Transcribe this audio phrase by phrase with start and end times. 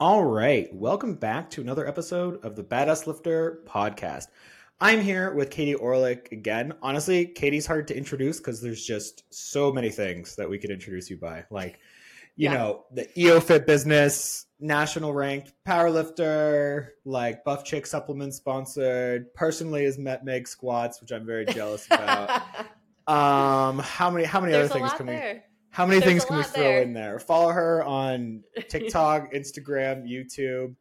[0.00, 0.74] All right.
[0.74, 4.28] Welcome back to another episode of the Badass Lifter podcast.
[4.80, 6.72] I'm here with Katie Orlic again.
[6.80, 11.10] Honestly, Katie's hard to introduce because there's just so many things that we could introduce
[11.10, 11.44] you by.
[11.50, 11.80] Like,
[12.34, 12.54] you yeah.
[12.54, 20.24] know, the EOFit business, national ranked powerlifter, like Buff Chick supplement sponsored, personally is Met
[20.24, 22.40] Meg squats, which I'm very jealous about.
[23.06, 25.34] um, how many how many there's other things can there.
[25.34, 26.82] we how many There's things can we throw there.
[26.82, 27.18] in there?
[27.18, 30.74] Follow her on TikTok, Instagram, YouTube.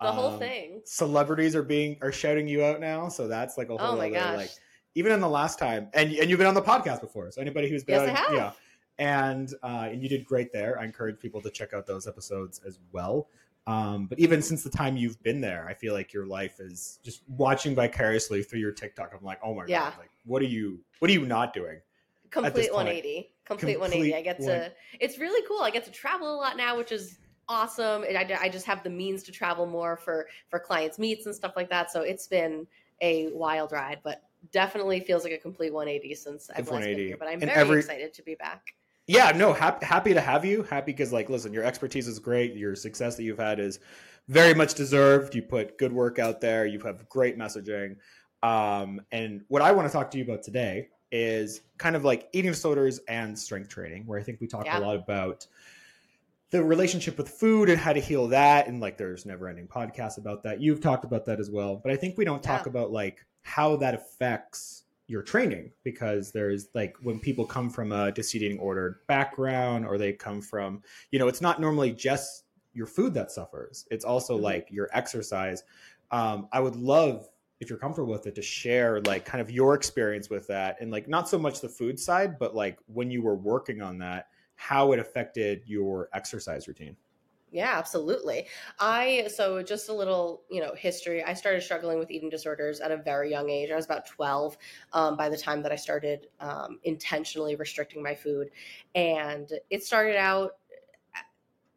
[0.00, 0.80] The um, whole thing.
[0.84, 4.06] Celebrities are being are shouting you out now, so that's like a whole oh my
[4.06, 4.36] other gosh.
[4.36, 4.50] like
[4.94, 7.30] even in the last time and and you've been on the podcast before.
[7.30, 8.32] So anybody who's been yes, on, I have.
[8.32, 8.52] yeah.
[8.98, 10.78] And uh, and you did great there.
[10.78, 13.28] I encourage people to check out those episodes as well.
[13.66, 16.98] Um, but even since the time you've been there, I feel like your life is
[17.04, 19.12] just watching vicariously through your TikTok.
[19.16, 19.90] I'm like, oh my yeah.
[19.90, 21.80] god, like what are you what are you not doing?
[22.30, 24.14] Complete 180 complete, complete 180.
[24.14, 25.60] I get to, it's really cool.
[25.60, 28.02] I get to travel a lot now, which is awesome.
[28.02, 31.54] I, I just have the means to travel more for, for clients meets and stuff
[31.56, 31.90] like that.
[31.90, 32.66] So it's been
[33.00, 37.28] a wild ride, but definitely feels like a complete 180 since I've been here, but
[37.28, 38.62] I'm very every, excited to be back.
[39.06, 40.62] Yeah, no, happy, happy to have you.
[40.62, 42.54] Happy because like, listen, your expertise is great.
[42.54, 43.80] Your success that you've had is
[44.28, 45.34] very much deserved.
[45.34, 46.66] You put good work out there.
[46.66, 47.96] You have great messaging.
[48.42, 52.28] Um, and what I want to talk to you about today is kind of like
[52.32, 54.78] eating disorders and strength training, where I think we talk yeah.
[54.78, 55.46] a lot about
[56.50, 58.66] the relationship with food and how to heal that.
[58.66, 60.60] And like there's never ending podcasts about that.
[60.60, 61.76] You've talked about that as well.
[61.76, 62.70] But I think we don't talk yeah.
[62.70, 68.12] about like how that affects your training because there's like when people come from a
[68.12, 73.14] diseating ordered background or they come from, you know, it's not normally just your food
[73.14, 73.86] that suffers.
[73.90, 74.44] It's also mm-hmm.
[74.44, 75.62] like your exercise.
[76.10, 77.28] Um, I would love
[77.60, 80.90] if you're comfortable with it to share like kind of your experience with that and
[80.90, 84.26] like not so much the food side but like when you were working on that
[84.60, 86.94] how it affected your exercise routine.
[87.50, 88.46] Yeah absolutely.
[88.78, 91.24] I so just a little you know history.
[91.24, 93.70] I started struggling with eating disorders at a very young age.
[93.70, 94.58] I was about 12
[94.92, 98.50] um, by the time that i started um, intentionally restricting my food
[98.94, 100.58] and it started out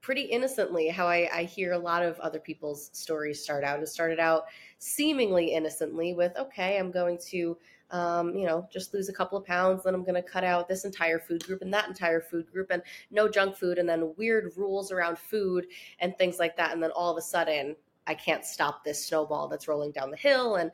[0.04, 3.82] pretty innocently how I, I, hear a lot of other people's stories start out.
[3.82, 4.44] It started out
[4.78, 7.58] seemingly innocently with, okay, I'm going to,
[7.90, 10.68] um, you know, just lose a couple of pounds, then I'm going to cut out
[10.68, 14.14] this entire food group and that entire food group and no junk food and then
[14.18, 15.68] weird rules around food
[16.00, 16.74] and things like that.
[16.74, 17.74] And then all of a sudden,
[18.06, 20.70] I can't stop this snowball that's rolling down the hill and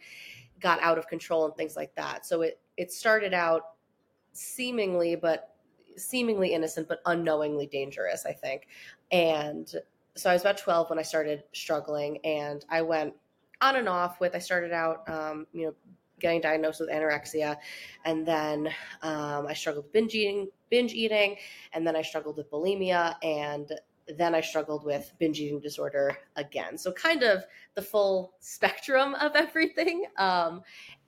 [0.59, 2.25] got out of control and things like that.
[2.25, 3.61] So it, it started out
[4.33, 5.53] seemingly, but
[5.97, 8.67] seemingly innocent but unknowingly dangerous, I think.
[9.11, 9.71] And
[10.15, 13.13] so I was about 12 when I started struggling, and I went
[13.61, 14.35] on and off with.
[14.35, 15.73] I started out, um, you know,
[16.19, 17.57] getting diagnosed with anorexia,
[18.05, 18.67] and then
[19.01, 21.37] um, I struggled with binge eating, binge eating,
[21.73, 23.71] and then I struggled with bulimia, and
[24.17, 26.77] then I struggled with binge eating disorder again.
[26.77, 27.45] So kind of
[27.75, 30.05] the full spectrum of everything.
[30.17, 30.61] Um,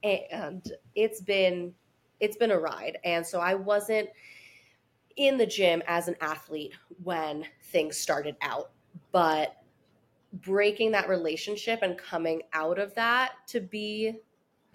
[0.03, 0.65] and
[0.95, 1.73] it's been
[2.19, 4.09] it's been a ride, and so I wasn't
[5.17, 6.73] in the gym as an athlete
[7.03, 8.71] when things started out,
[9.11, 9.57] but
[10.33, 14.13] breaking that relationship and coming out of that to be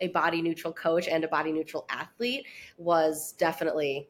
[0.00, 2.44] a body neutral coach and a body neutral athlete
[2.76, 4.08] was definitely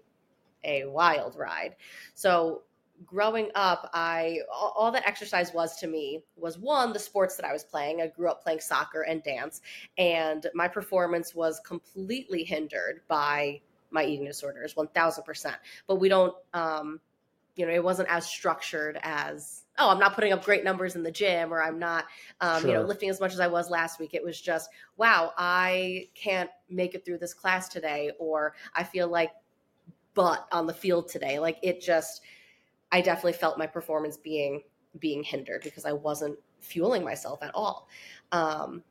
[0.65, 1.77] a wild ride.
[2.15, 2.63] So
[3.05, 7.53] growing up, I all that exercise was to me was one the sports that I
[7.53, 8.01] was playing.
[8.01, 9.61] I grew up playing soccer and dance,
[9.99, 13.61] and my performance was completely hindered by
[13.97, 15.55] my eating disorders 1000%
[15.87, 17.01] but we don't um
[17.57, 21.03] you know it wasn't as structured as oh i'm not putting up great numbers in
[21.03, 22.05] the gym or i'm not
[22.41, 22.71] um, sure.
[22.71, 24.15] you know lifting as much as i was last week.
[24.15, 29.09] It was just wow i can't make it through this class today or i feel
[29.09, 29.33] like
[30.17, 31.39] butt on the field today.
[31.39, 32.23] Like it just
[32.91, 34.63] i definitely felt my performance being
[34.99, 37.89] being hindered because i wasn't fueling myself at all.
[38.33, 38.83] Um,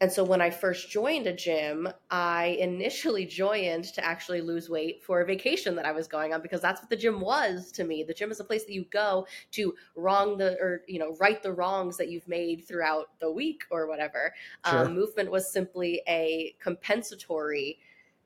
[0.00, 5.02] and so when I first joined a gym, I initially joined to actually lose weight
[5.02, 7.84] for a vacation that I was going on because that's what the gym was to
[7.84, 8.04] me.
[8.04, 11.42] The gym is a place that you go to wrong the or you know right
[11.42, 14.34] the wrongs that you've made throughout the week or whatever.
[14.68, 14.86] Sure.
[14.86, 17.80] Um, movement was simply a compensatory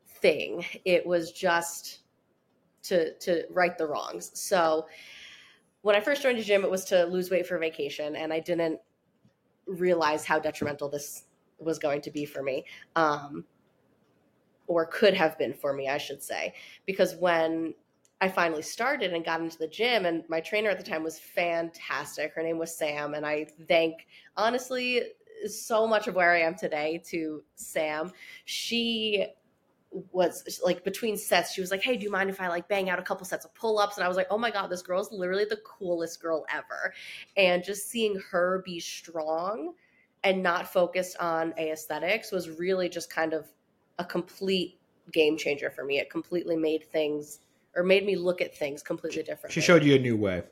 [0.06, 0.64] thing.
[0.84, 2.00] It was just
[2.84, 4.30] to to right the wrongs.
[4.34, 4.86] So
[5.80, 8.30] when I first joined a gym, it was to lose weight for a vacation, and
[8.30, 8.78] I didn't
[9.66, 11.24] realize how detrimental this
[11.64, 12.64] was going to be for me
[12.96, 13.44] um,
[14.66, 16.54] or could have been for me i should say.
[16.86, 17.74] Because when
[18.20, 21.18] i finally started and got into the gym and my trainer at the time was
[21.18, 24.06] fantastic her name was sam and i thank
[24.36, 25.02] honestly
[25.48, 28.12] so much of where i am today to sam.
[28.44, 29.26] She
[30.10, 32.88] was like between sets she was like hey do you mind if i like bang
[32.88, 33.96] out a couple sets of pull-ups?
[33.96, 36.94] And i was like oh my god this girl's literally the coolest girl ever.
[37.36, 39.74] And just seeing her be strong
[40.24, 43.46] and not focused on aesthetics was really just kind of
[43.98, 44.78] a complete
[45.12, 45.98] game changer for me.
[45.98, 47.40] It completely made things
[47.74, 49.52] or made me look at things completely differently.
[49.52, 50.42] She showed you a new way.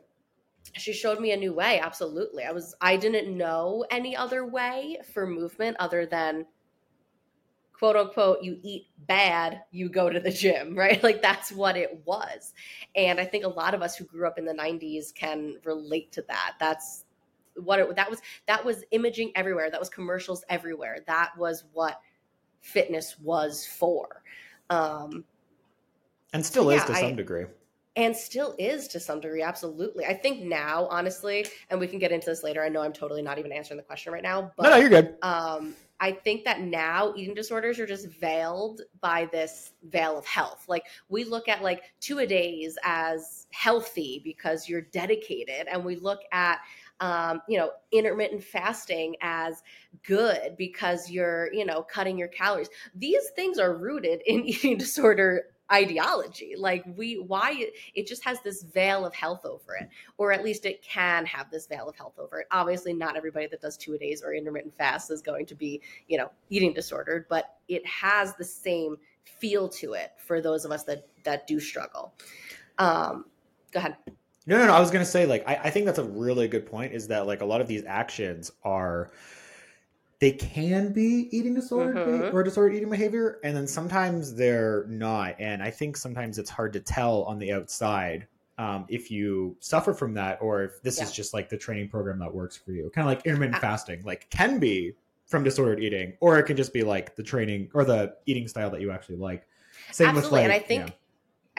[0.74, 2.44] she showed me a new way absolutely.
[2.44, 6.46] I was i didn't know any other way for movement other than
[7.72, 11.02] quote unquote you eat bad you go to the gym right?
[11.02, 12.52] Like that's what it was.
[12.94, 16.12] And i think a lot of us who grew up in the 90s can relate
[16.12, 16.54] to that.
[16.58, 17.04] That's
[17.56, 22.00] what it that was that was imaging everywhere that was commercials everywhere that was what
[22.60, 24.22] fitness was for
[24.70, 25.24] um
[26.32, 27.46] And still Yeah, is to I- some degree.
[27.96, 32.12] and still is to some degree absolutely i think now honestly and we can get
[32.12, 34.64] into this later i know i'm totally not even answering the question right now but
[34.64, 35.16] no, no, you're good.
[35.22, 40.64] um, I think that now eating disorders are just veiled by this veil of health.
[40.66, 45.96] Like we look at like two a days as healthy because you're dedicated, and we
[45.96, 46.60] look at
[47.00, 49.62] um, you know intermittent fasting as
[50.04, 52.68] good because you're you know cutting your calories.
[52.94, 56.54] These things are rooted in eating disorder ideology.
[56.58, 59.88] Like we why it, just has this veil of health over it
[60.18, 62.46] or at least it can have this veil of health over it.
[62.50, 65.80] Obviously not everybody that does two a days or intermittent fast is going to be
[66.08, 70.72] you know eating disordered but it has the same feel to it for those of
[70.72, 72.14] us that that do struggle.
[72.78, 73.26] Um
[73.72, 73.96] go ahead
[74.46, 74.74] No, no, no.
[74.74, 76.92] I was gonna say, like, I, I think that's a really good point.
[76.92, 79.10] Is that like a lot of these actions are
[80.18, 82.34] they can be eating disorder Mhm.
[82.34, 85.36] or disordered eating behavior, and then sometimes they're not.
[85.38, 88.26] And I think sometimes it's hard to tell on the outside
[88.58, 92.18] um, if you suffer from that or if this is just like the training program
[92.18, 92.90] that works for you.
[92.94, 93.60] Kind of like intermittent Ah.
[93.60, 94.92] fasting, like can be
[95.24, 98.68] from disordered eating, or it can just be like the training or the eating style
[98.70, 99.46] that you actually like.
[99.92, 100.94] Same with Absolutely, like, and I think yeah.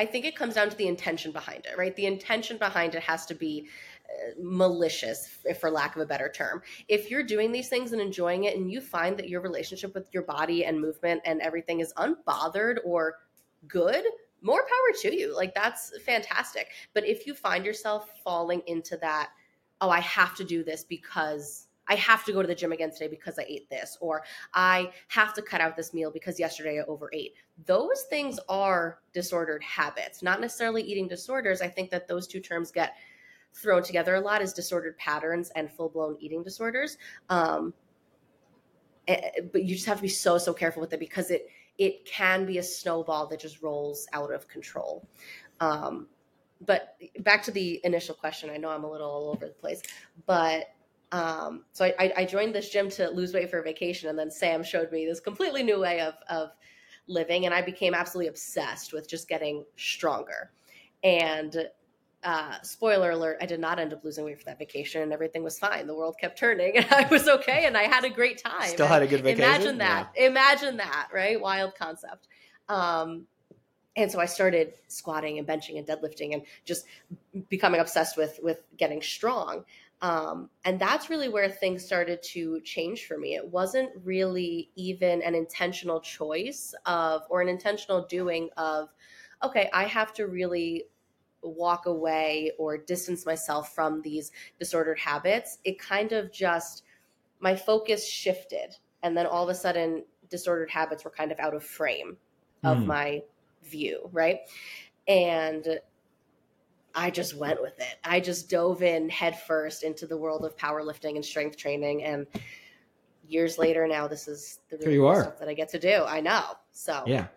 [0.01, 1.95] I think it comes down to the intention behind it, right?
[1.95, 3.67] The intention behind it has to be
[4.09, 6.63] uh, malicious, if for lack of a better term.
[6.87, 10.07] If you're doing these things and enjoying it, and you find that your relationship with
[10.11, 13.19] your body and movement and everything is unbothered or
[13.67, 14.03] good,
[14.41, 15.37] more power to you.
[15.37, 16.69] Like that's fantastic.
[16.95, 19.29] But if you find yourself falling into that,
[19.81, 22.89] oh, I have to do this because I have to go to the gym again
[22.89, 24.23] today because I ate this, or
[24.53, 27.33] I have to cut out this meal because yesterday I overate.
[27.65, 31.61] Those things are disordered habits, not necessarily eating disorders.
[31.61, 32.95] I think that those two terms get
[33.53, 36.97] thrown together a lot as disordered patterns and full blown eating disorders.
[37.27, 37.73] Um,
[39.09, 42.05] eh, but you just have to be so so careful with it because it it
[42.05, 45.05] can be a snowball that just rolls out of control.
[45.59, 46.07] Um,
[46.65, 49.81] but back to the initial question, I know I'm a little all over the place,
[50.25, 50.67] but
[51.11, 54.17] um, so I, I- I joined this gym to lose weight for a vacation, and
[54.17, 56.51] then Sam showed me this completely new way of of
[57.07, 60.51] living, and I became absolutely obsessed with just getting stronger.
[61.03, 61.67] And
[62.23, 65.43] uh, spoiler alert, I did not end up losing weight for that vacation, and everything
[65.43, 65.87] was fine.
[65.87, 68.69] The world kept turning, and I was okay, and I had a great time.
[68.69, 69.43] Still had a good vacation.
[69.43, 70.11] Imagine that.
[70.15, 71.41] Imagine that, right?
[71.41, 72.27] Wild concept.
[72.69, 73.25] Um,
[73.97, 76.85] and so I started squatting and benching and deadlifting and just
[77.49, 79.65] becoming obsessed with with getting strong.
[80.01, 83.35] Um, and that's really where things started to change for me.
[83.35, 88.89] It wasn't really even an intentional choice of or an intentional doing of,
[89.43, 90.85] okay, I have to really
[91.43, 95.59] walk away or distance myself from these disordered habits.
[95.63, 96.83] It kind of just
[97.39, 101.53] my focus shifted and then all of a sudden disordered habits were kind of out
[101.53, 102.17] of frame
[102.63, 102.87] of Hmm.
[102.87, 103.23] my
[103.63, 104.41] view right
[105.07, 105.79] and
[106.95, 111.15] i just went with it i just dove in headfirst into the world of powerlifting
[111.15, 112.25] and strength training and
[113.27, 115.21] years later now this is the really you are.
[115.21, 117.27] stuff that i get to do i know so Yeah.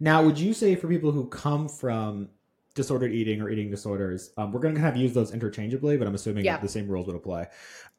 [0.00, 2.28] Now, would you say for people who come from
[2.74, 6.06] disordered eating or eating disorders, um, we're going to kind of use those interchangeably, but
[6.08, 6.56] I'm assuming Yeah.
[6.56, 7.48] the same rules would apply.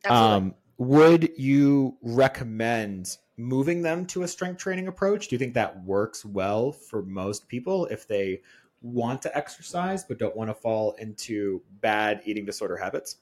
[0.10, 5.28] Um, would you recommend moving them to a strength training approach?
[5.28, 8.42] Do you think that works well for most people if they
[8.84, 13.18] want to exercise but don't want to fall into bad eating disorder habits?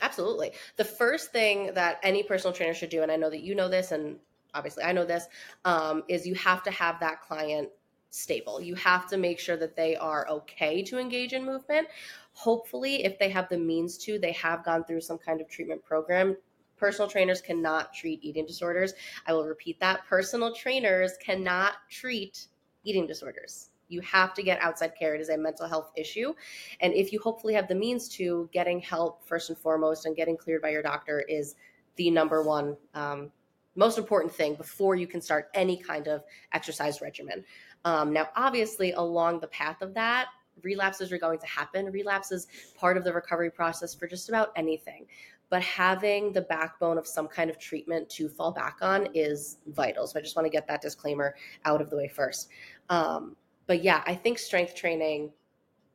[0.00, 0.52] Absolutely.
[0.76, 3.68] The first thing that any personal trainer should do, and I know that you know
[3.68, 4.16] this, and
[4.54, 5.26] obviously I know this,
[5.64, 7.68] um, is you have to have that client
[8.10, 8.60] stable.
[8.60, 11.88] You have to make sure that they are okay to engage in movement.
[12.32, 15.84] Hopefully, if they have the means to, they have gone through some kind of treatment
[15.84, 16.36] program.
[16.76, 18.94] Personal trainers cannot treat eating disorders.
[19.26, 20.06] I will repeat that.
[20.06, 22.46] Personal trainers cannot treat
[22.84, 23.68] eating disorders.
[23.90, 25.14] You have to get outside care.
[25.14, 26.32] It is a mental health issue.
[26.80, 30.36] And if you hopefully have the means to, getting help first and foremost and getting
[30.36, 31.56] cleared by your doctor is
[31.96, 33.30] the number one, um,
[33.76, 37.44] most important thing before you can start any kind of exercise regimen.
[37.84, 40.28] Um, now, obviously, along the path of that,
[40.62, 41.90] relapses are going to happen.
[41.90, 45.06] Relapse is part of the recovery process for just about anything.
[45.48, 50.06] But having the backbone of some kind of treatment to fall back on is vital.
[50.06, 52.48] So I just want to get that disclaimer out of the way first.
[52.88, 53.36] Um,
[53.70, 55.30] but yeah, I think strength training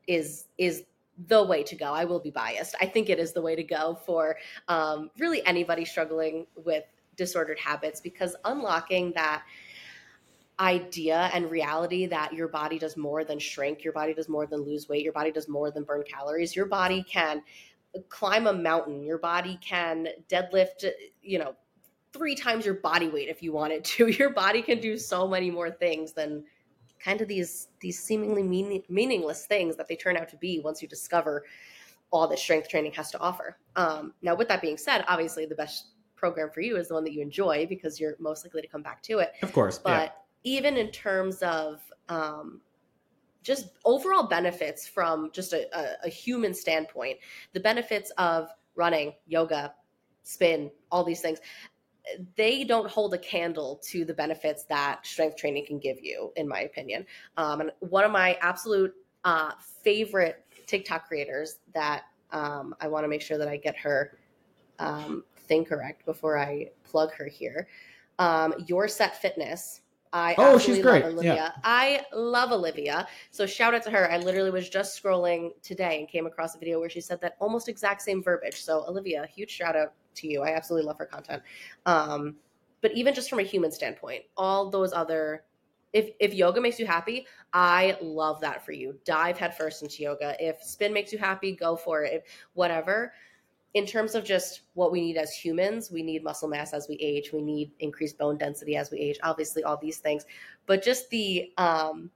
[0.07, 0.83] is is
[1.27, 1.91] the way to go.
[1.91, 2.73] I will be biased.
[2.79, 4.37] I think it is the way to go for
[4.69, 6.85] um, really anybody struggling with
[7.17, 9.43] disordered habits because unlocking that
[10.57, 14.61] idea and reality that your body does more than shrink, your body does more than
[14.61, 17.43] lose weight, your body does more than burn calories, your body can
[18.07, 20.85] climb a mountain, your body can deadlift,
[21.21, 21.53] you know,
[22.13, 24.07] three times your body weight if you wanted to.
[24.19, 26.45] Your body can do so many more things than
[27.05, 30.81] kind of these these seemingly meaning, meaningless things that they turn out to be once
[30.81, 31.45] you discover
[32.11, 33.57] all that strength training has to offer.
[33.75, 37.03] Um, now, with that being said, obviously the best program for you is the one
[37.03, 39.33] that you enjoy because you're most likely to come back to it.
[39.43, 40.09] Of course, but yeah
[40.45, 42.61] even in terms of um,
[43.43, 47.17] just overall benefits from just a, a, a human standpoint,
[47.53, 49.73] the benefits of running, yoga,
[50.23, 51.39] spin, all these things,
[52.35, 56.47] they don't hold a candle to the benefits that strength training can give you, in
[56.47, 57.05] my opinion.
[57.37, 58.93] Um, and one of my absolute
[59.23, 59.51] uh,
[59.83, 64.17] favorite TikTok creators that um, I want to make sure that I get her
[64.79, 67.67] um, thing correct before I plug her here.
[68.19, 69.81] Um, Your Set Fitness
[70.15, 71.03] I oh, she's great.
[71.03, 71.35] Olivia.
[71.35, 71.51] Yeah.
[71.65, 73.05] I love Olivia.
[73.31, 74.09] So shout out to her.
[74.09, 77.35] I literally was just scrolling today and came across a video where she said that
[77.41, 78.61] almost exact same verbiage.
[78.61, 80.41] So Olivia, huge shout out to you.
[80.41, 81.43] I absolutely love her content.
[81.85, 82.35] Um,
[82.81, 85.43] but even just from a human standpoint, all those other
[85.93, 88.99] if if yoga makes you happy, I love that for you.
[89.05, 90.35] Dive headfirst into yoga.
[90.39, 92.25] If spin makes you happy, go for it.
[92.53, 93.13] Whatever
[93.75, 96.95] in terms of just what we need as humans, we need muscle mass as we
[96.95, 97.33] age.
[97.33, 99.19] We need increased bone density as we age.
[99.21, 100.25] Obviously, all these things,
[100.65, 102.09] but just the um,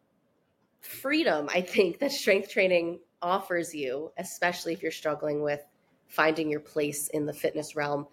[0.82, 5.62] freedom I think that strength training offers you, especially if you're struggling with
[6.10, 8.06] finding your place in the fitness realm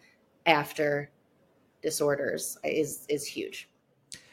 [0.46, 1.10] after
[1.82, 3.68] disorders, is is huge.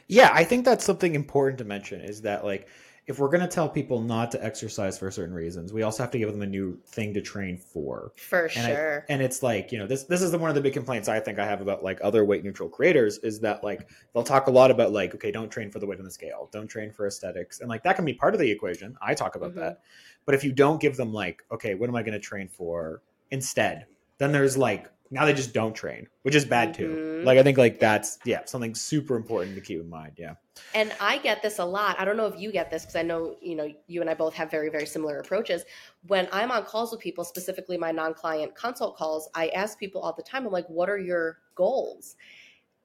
[0.06, 2.00] Yeah, I think that's something important to mention.
[2.00, 2.68] Is that like
[3.06, 6.10] if we're going to tell people not to exercise for certain reasons, we also have
[6.10, 8.12] to give them a new thing to train for.
[8.16, 9.04] For and sure.
[9.08, 11.08] I, and it's like, you know, this this is the, one of the big complaints
[11.08, 14.46] I think I have about like other weight neutral creators is that like they'll talk
[14.46, 16.90] a lot about like, okay, don't train for the weight on the scale, don't train
[16.90, 17.60] for aesthetics.
[17.60, 18.96] And like that can be part of the equation.
[19.02, 19.60] I talk about mm-hmm.
[19.60, 19.80] that.
[20.24, 23.02] But if you don't give them like, okay, what am I going to train for
[23.30, 23.86] instead?
[24.18, 26.88] Then there's like now they just don't train, which is bad too.
[26.88, 27.26] Mm-hmm.
[27.26, 30.12] Like I think like that's yeah, something super important to keep in mind.
[30.16, 30.34] Yeah.
[30.74, 31.98] And I get this a lot.
[31.98, 34.14] I don't know if you get this because I know, you know, you and I
[34.14, 35.64] both have very, very similar approaches.
[36.06, 40.12] When I'm on calls with people, specifically my non-client consult calls, I ask people all
[40.12, 42.16] the time, I'm like, what are your goals?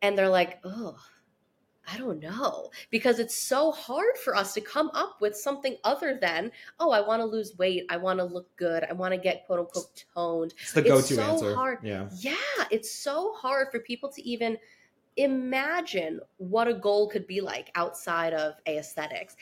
[0.02, 0.98] And they're like, oh,
[1.92, 6.18] I don't know because it's so hard for us to come up with something other
[6.20, 9.20] than, oh, I want to lose weight, I want to look good, I want to
[9.20, 10.54] get quote unquote toned.
[10.62, 11.56] It's the go-to so answer.
[11.56, 11.80] Hard.
[11.84, 12.10] Yeah.
[12.20, 12.36] Yeah,
[12.72, 14.58] it's so hard for people to even
[15.18, 19.36] imagine what a goal could be like outside of aesthetics.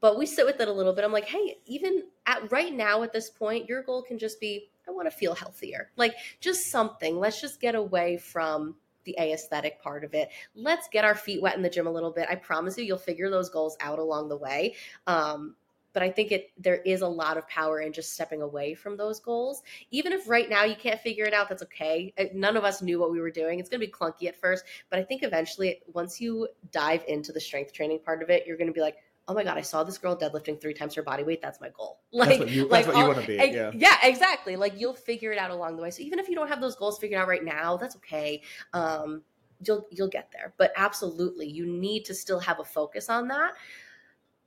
[0.00, 1.04] But we sit with it a little bit.
[1.04, 4.68] I'm like, hey, even at right now at this point, your goal can just be,
[4.86, 5.90] I want to feel healthier.
[5.96, 7.18] Like just something.
[7.18, 8.76] Let's just get away from
[9.16, 10.28] the aesthetic part of it.
[10.54, 12.26] Let's get our feet wet in the gym a little bit.
[12.30, 14.74] I promise you, you'll figure those goals out along the way.
[15.06, 15.54] Um,
[15.94, 18.96] but I think it there is a lot of power in just stepping away from
[18.96, 19.62] those goals.
[19.90, 22.12] Even if right now you can't figure it out, that's okay.
[22.18, 23.58] Uh, none of us knew what we were doing.
[23.58, 27.32] It's going to be clunky at first, but I think eventually, once you dive into
[27.32, 28.98] the strength training part of it, you're going to be like,
[29.28, 31.42] oh my god, I saw this girl deadlifting three times her body weight.
[31.42, 32.00] That's my goal.
[32.12, 33.34] Like, that's what you, like, you want to be.
[33.34, 33.70] Yeah.
[33.74, 34.56] yeah, exactly.
[34.56, 35.90] Like you'll figure it out along the way.
[35.90, 38.42] So even if you don't have those goals figured out right now, that's okay.
[38.72, 39.22] Um,
[39.64, 40.54] you'll you'll get there.
[40.56, 43.52] But absolutely, you need to still have a focus on that.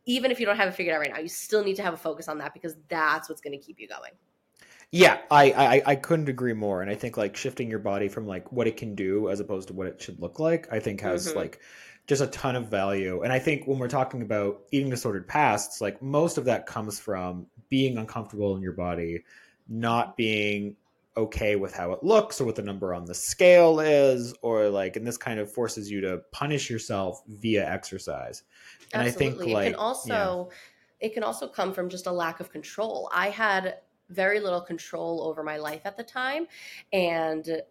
[0.06, 1.94] Even if you don't have it figured out right now, you still need to have
[1.94, 4.12] a focus on that because that's what's going to keep you going.
[4.90, 6.82] Yeah, I, I I couldn't agree more.
[6.82, 9.68] And I think like shifting your body from like what it can do as opposed
[9.70, 11.38] to what it should look like, I think has mm-hmm.
[11.38, 11.60] like
[12.08, 13.22] just a ton of value.
[13.22, 17.00] And I think when we're talking about eating disordered pasts, like most of that comes
[17.00, 19.24] from being uncomfortable in your body,
[19.68, 20.76] not being
[21.16, 24.96] okay with how it looks or what the number on the scale is, or like,
[24.96, 28.44] and this kind of forces you to punish yourself via exercise.
[28.94, 29.28] And Absolutely.
[29.28, 31.08] I think like, it can also, yeah.
[31.08, 33.10] it can also come from just a lack of control.
[33.14, 33.78] I had
[34.10, 36.48] very little control over my life at the time.
[36.92, 37.62] And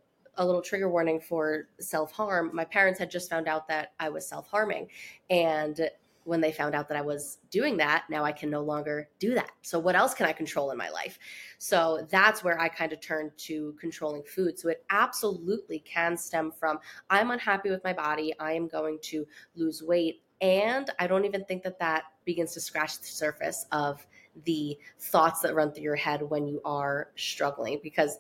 [0.40, 2.50] a little trigger warning for self harm.
[2.52, 4.88] My parents had just found out that I was self harming.
[5.28, 5.88] And
[6.24, 9.34] when they found out that I was doing that, now I can no longer do
[9.34, 9.50] that.
[9.62, 11.18] So, what else can I control in my life?
[11.58, 14.58] So, that's where I kind of turned to controlling food.
[14.58, 16.78] So, it absolutely can stem from
[17.10, 18.32] I'm unhappy with my body.
[18.40, 22.60] I am going to lose weight And I don't even think that that begins to
[22.60, 24.06] scratch the surface of
[24.44, 28.18] the thoughts that run through your head when you are struggling because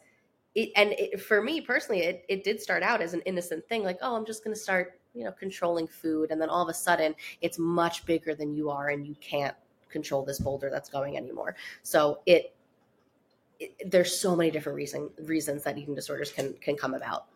[0.54, 3.82] it and it, for me personally it, it did start out as an innocent thing
[3.84, 6.68] like oh i'm just going to start you know controlling food and then all of
[6.68, 9.54] a sudden it's much bigger than you are and you can't
[9.88, 12.54] control this boulder that's going anymore so it,
[13.58, 17.26] it there's so many different reason, reasons that eating disorders can can come about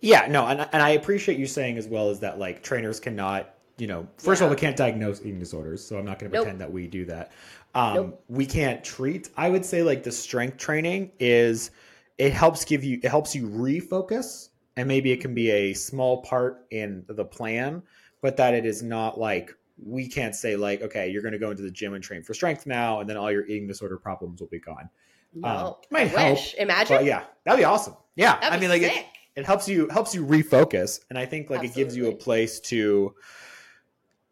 [0.00, 3.54] yeah no and, and i appreciate you saying as well as that like trainers cannot
[3.78, 4.46] you know first yeah.
[4.46, 6.68] of all we can't diagnose eating disorders so i'm not going to pretend nope.
[6.68, 7.32] that we do that
[7.74, 8.24] um, nope.
[8.28, 11.70] we can't treat i would say like the strength training is
[12.18, 16.22] it helps give you it helps you refocus and maybe it can be a small
[16.22, 17.82] part in the plan
[18.22, 19.54] but that it is not like
[19.84, 22.34] we can't say like okay you're going to go into the gym and train for
[22.34, 24.88] strength now and then all your eating disorder problems will be gone.
[25.34, 26.54] No, um, might I help wish.
[26.54, 27.04] imagine.
[27.04, 27.94] yeah that'd be awesome.
[28.14, 29.04] Yeah i mean like it,
[29.34, 31.82] it, helps you helps you refocus and i think like Absolutely.
[31.82, 33.14] it gives you a place to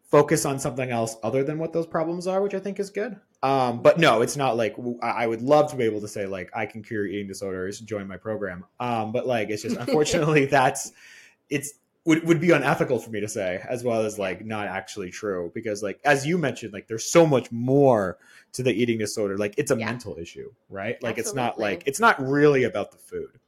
[0.09, 3.19] focus on something else other than what those problems are which i think is good
[3.43, 6.49] um, but no, it's not like I would love to be able to say like
[6.55, 8.65] I can cure eating disorders, join my program.
[8.79, 10.91] Um, but like it's just unfortunately that's
[11.49, 11.73] it's
[12.05, 15.51] would, would be unethical for me to say as well as like not actually true
[15.53, 18.17] because like as you mentioned like there's so much more
[18.53, 19.85] to the eating disorder like it's a yeah.
[19.85, 21.19] mental issue right like Absolutely.
[21.19, 23.39] it's not like it's not really about the food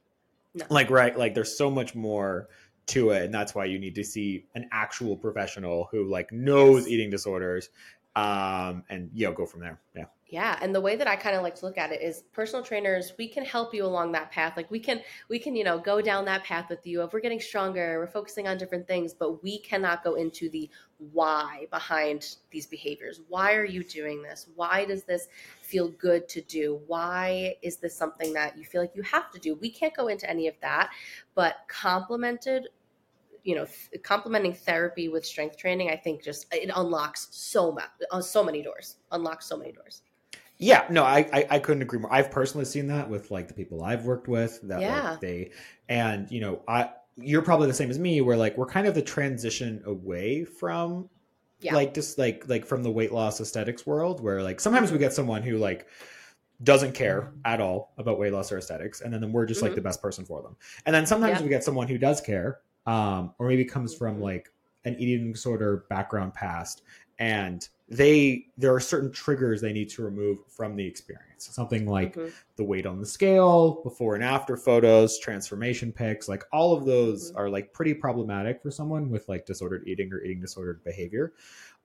[0.54, 0.64] no.
[0.70, 2.48] like right like there's so much more
[2.86, 6.88] to it and that's why you need to see an actual professional who like knows
[6.88, 7.68] eating disorders
[8.16, 9.80] um, and you know go from there.
[9.94, 10.04] Yeah.
[10.30, 12.62] Yeah, and the way that I kind of like to look at it is personal
[12.62, 14.58] trainers, we can help you along that path.
[14.58, 15.00] Like we can
[15.30, 17.02] we can, you know, go down that path with you.
[17.02, 20.68] If we're getting stronger, we're focusing on different things, but we cannot go into the
[21.12, 23.22] why behind these behaviors.
[23.28, 24.48] Why are you doing this?
[24.54, 25.28] Why does this
[25.62, 26.78] feel good to do?
[26.86, 29.54] Why is this something that you feel like you have to do?
[29.54, 30.90] We can't go into any of that,
[31.34, 32.68] but complemented
[33.48, 37.88] you know th- complementing therapy with strength training i think just it unlocks so much
[38.20, 40.02] so many doors unlocks so many doors
[40.58, 43.54] yeah no I, I, I couldn't agree more i've personally seen that with like the
[43.54, 45.12] people i've worked with that yeah.
[45.12, 45.50] like they
[45.88, 48.94] and you know i you're probably the same as me where like we're kind of
[48.94, 51.08] the transition away from
[51.60, 51.74] yeah.
[51.74, 55.14] like just like like from the weight loss aesthetics world where like sometimes we get
[55.14, 55.86] someone who like
[56.64, 59.68] doesn't care at all about weight loss or aesthetics and then we're just mm-hmm.
[59.68, 61.42] like the best person for them and then sometimes yeah.
[61.42, 64.50] we get someone who does care um, or maybe comes from like
[64.86, 66.82] an eating disorder background past
[67.18, 72.14] and they there are certain triggers they need to remove from the experience something like
[72.14, 72.28] mm-hmm.
[72.56, 77.30] the weight on the scale before and after photos transformation pics like all of those
[77.30, 77.38] mm-hmm.
[77.38, 81.34] are like pretty problematic for someone with like disordered eating or eating disordered behavior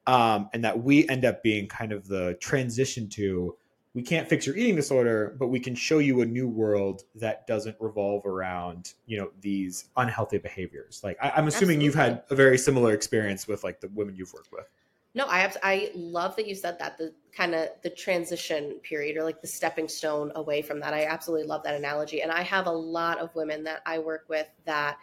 [0.07, 3.57] um, and that we end up being kind of the transition to
[3.93, 7.45] we can't fix your eating disorder, but we can show you a new world that
[7.45, 11.01] doesn't revolve around, you know, these unhealthy behaviors.
[11.03, 11.85] Like I, am assuming Absolutely.
[11.85, 14.67] you've had a very similar experience with like the women you've worked with.
[15.15, 19.15] No, I have, I love that you said that the kind of the transition period
[19.15, 20.95] or like the stepping stone away from that.
[20.95, 22.23] I absolutely love that analogy.
[22.23, 24.97] And I have a lot of women that I work with that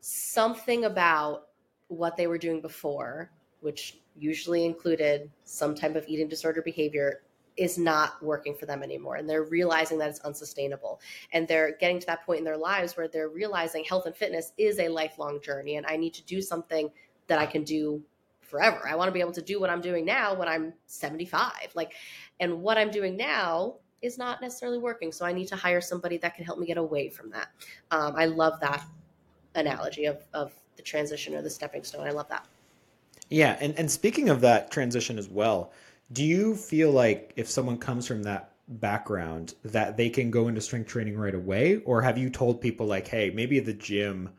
[0.00, 1.48] something about
[1.88, 7.22] what they were doing before, which usually included some type of eating disorder behavior
[7.56, 11.00] is not working for them anymore and they're realizing that it's unsustainable.
[11.32, 14.52] And they're getting to that point in their lives where they're realizing health and fitness
[14.58, 16.90] is a lifelong journey and i need to do something
[17.26, 18.02] that i can do
[18.40, 18.86] forever.
[18.88, 21.94] I want to be able to do what i'm doing now when i'm 75 like
[22.40, 26.18] and what i'm doing now is not necessarily working so i need to hire somebody
[26.18, 27.48] that can help me get away from that.
[27.90, 28.84] Um, i love that
[29.54, 32.04] analogy of, of the transition or the stepping stone.
[32.04, 32.46] I love that.
[33.28, 35.72] Yeah and, and speaking of that transition as well
[36.14, 40.60] do you feel like if someone comes from that background that they can go into
[40.60, 41.76] strength training right away?
[41.84, 44.30] Or have you told people like hey maybe the gym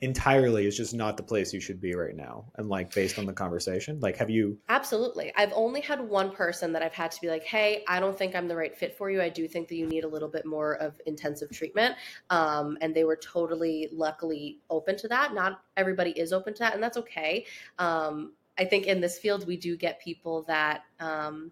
[0.00, 3.26] entirely is just not the place you should be right now and like based on
[3.26, 3.98] the conversation?
[4.00, 5.32] Like have you absolutely.
[5.36, 8.34] I've only had one person that i've had to be like hey i don't think
[8.34, 9.20] i'm the right fit for you.
[9.20, 11.96] I do think that you need a little bit more of intensive treatment.
[12.30, 15.34] Um, and they were totally luckily open to that.
[15.34, 17.44] Not everybody is open to that and that's okay.
[17.78, 21.50] Um, I think in this field we do get people that um,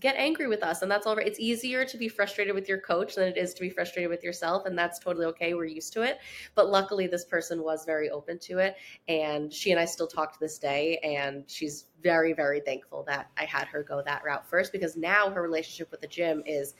[0.00, 1.26] get angry with us, and that's all right.
[1.26, 4.22] It's easier to be frustrated with your coach than it is to be frustrated with
[4.22, 5.54] yourself, and that's totally okay.
[5.54, 6.18] We're used to it.
[6.54, 8.76] But luckily, this person was very open to it,
[9.08, 13.30] and she and I still talk to this day, and she's very, very thankful that
[13.36, 16.74] I had her go that route first because now her relationship with the gym is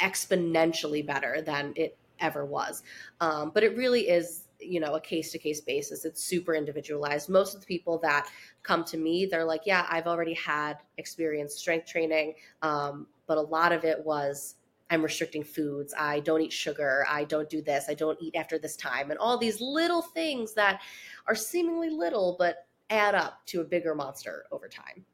[0.00, 2.82] exponentially better than it ever was.
[3.20, 7.28] Um, but it really is you know a case to case basis it's super individualized.
[7.28, 8.28] Most of the people that
[8.62, 13.40] come to me they're like yeah i've already had experience strength training um, but a
[13.40, 14.56] lot of it was
[14.90, 15.94] i'm restricting foods.
[15.98, 17.06] I don't eat sugar.
[17.08, 17.86] I don't do this.
[17.88, 19.10] I don't eat after this time.
[19.10, 20.82] And all these little things that
[21.26, 25.04] are seemingly little but add up to a bigger monster over time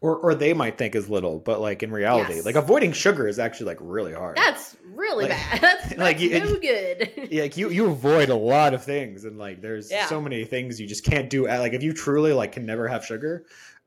[0.00, 2.44] or or they might think is little, but like in reality, Yes.
[2.44, 4.36] like avoiding sugar is actually like really hard.
[4.36, 8.28] that's really Like- bad that's, like, that's you- no good yeah, like you you avoid
[8.28, 10.06] a lot of things, and like there's Yeah.
[10.06, 11.46] so many things you just can't do.
[11.48, 13.44] Like if you truly like can never have sugar,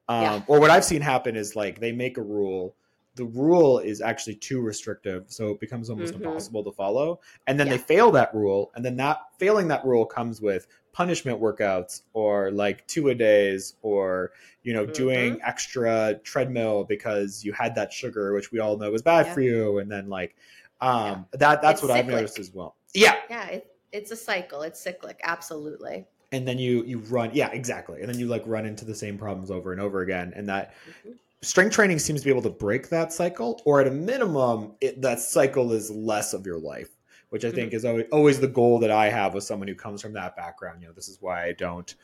[0.10, 0.42] um, Yeah.
[0.48, 2.76] or what I've seen happen is like they make a rule.
[3.16, 6.24] The rule is actually too restrictive, so it becomes almost Mhm.
[6.24, 7.20] impossible to follow.
[7.48, 7.74] And then Yeah.
[7.74, 12.52] they fail that rule, and then that failing that rule comes with punishment workouts or
[12.52, 14.32] like two a days or
[14.64, 15.48] you know doing Mm-hmm.
[15.50, 19.34] extra treadmill because you had that sugar which we all know is bad Yeah.
[19.34, 20.36] for you and then like
[20.82, 24.64] um that that's It's what i've noticed as well yeah yeah it, it's a cycle
[24.64, 28.66] it's cyclic absolutely and then you you run yeah exactly and then you like run
[28.66, 30.74] into the same problems over and over again and that
[31.06, 31.14] Mhm.
[31.42, 35.02] Strength training seems to be able to break that cycle or at a minimum it,
[35.02, 36.90] that cycle is less of your life
[37.30, 37.56] which i Mm-hmm.
[37.56, 40.36] think is always, always the goal that i have with someone who comes from that
[40.36, 41.96] background you know this is why i don't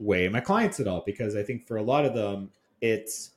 [0.00, 3.30] weigh my clients at all because i think for a lot of them it's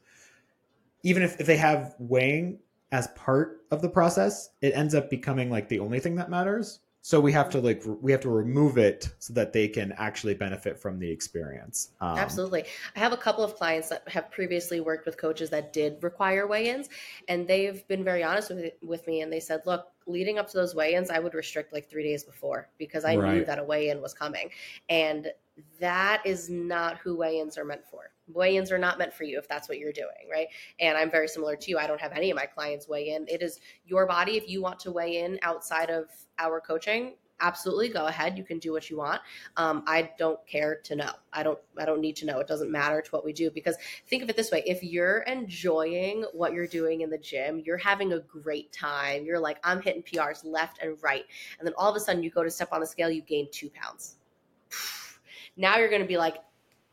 [1.04, 2.58] even if, if they have weighing
[2.91, 6.80] as part of the process it ends up becoming like the only thing that matters
[7.08, 10.34] so we have to like we have to remove it so that they can actually
[10.34, 12.65] benefit from the experience um, Absolutely.
[12.96, 16.48] I have a couple of clients that have previously worked with coaches that did require
[16.48, 16.89] weigh ins,
[17.30, 19.22] and they've been very honest with, with me.
[19.22, 22.04] And they said, look, leading up to those weigh ins, I would restrict like three
[22.04, 24.50] days before because I knew that a weigh in was coming.
[24.89, 25.32] And
[25.80, 28.12] that is not who weigh ins are meant for.
[28.28, 30.48] Weigh ins are not meant for you if that's what you're doing, right?
[30.80, 31.78] And I'm very similar to you.
[31.78, 33.26] I don't have any of my clients weigh in.
[33.28, 34.38] It is your body.
[34.38, 36.06] If you want to weigh in outside of
[36.39, 38.38] our coaching, absolutely go ahead.
[38.38, 39.22] You can do what you want
[39.58, 42.72] um, i don't care to know i don't i don't need to know it doesn't
[42.72, 43.76] matter to what we do because
[44.08, 47.78] think of it this way if you're enjoying what you're doing in the gym you're
[47.78, 51.26] having a great time you're like i'm hitting prs left and right
[51.60, 53.48] and then all of a sudden you go to step on the scale you gain
[53.52, 54.15] two pounds
[55.58, 56.38] now you're going to be like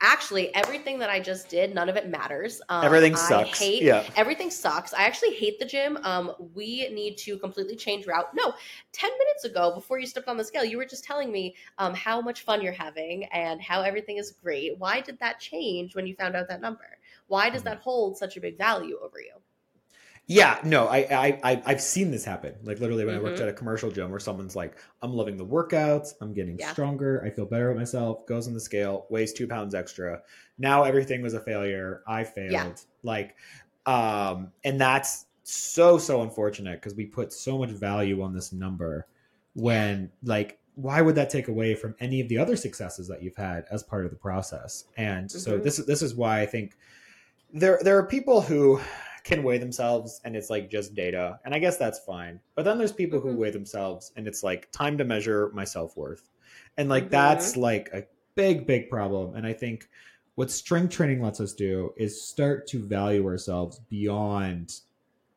[0.01, 4.05] actually everything that i just did none of it matters um, everything sucks hate yeah
[4.17, 4.95] everything sucks.
[4.95, 5.99] I actually hate the gym.
[6.03, 8.27] Um, we need to completely change route.
[8.35, 8.55] No,
[8.93, 11.95] 10 minutes ago, before you stepped on the scale, you were just telling me um,
[11.95, 14.79] how much fun you're having and how everything is great.
[14.79, 16.99] Why did that change when you found out that number?
[17.27, 19.35] Why does that hold such a big value over you?
[20.27, 22.55] Yeah, no, I, I, I I've seen this happen.
[22.63, 23.43] Like literally, when I worked Mhm.
[23.43, 26.15] at a commercial gym, where someone's like, "I'm loving the workouts.
[26.23, 26.73] I'm getting Yeah.
[26.73, 27.23] stronger.
[27.23, 30.23] I feel better with myself." Goes on the scale, weighs two pounds extra.
[30.57, 32.03] Now everything was a failure.
[32.07, 32.53] I failed.
[32.53, 32.73] Yeah.
[33.03, 33.37] Like,
[33.85, 39.07] um, and that's so so unfortunate because we put so much value on this number.
[39.53, 43.37] When like, why would that take away from any of the other successes that you've
[43.37, 44.87] had as part of the process?
[44.97, 45.63] And so Mhm.
[45.65, 46.79] this this is why I think
[47.53, 48.81] there there are people who
[49.25, 52.79] can weigh themselves and it's like just data and i guess that's fine but then
[52.79, 53.37] there's people who Mhm.
[53.37, 56.31] weigh themselves and it's like time to measure my self-worth
[56.77, 57.11] and like Mhm.
[57.11, 59.89] that's like a big big problem and i think
[60.37, 64.81] what strength training lets us do is start to value ourselves beyond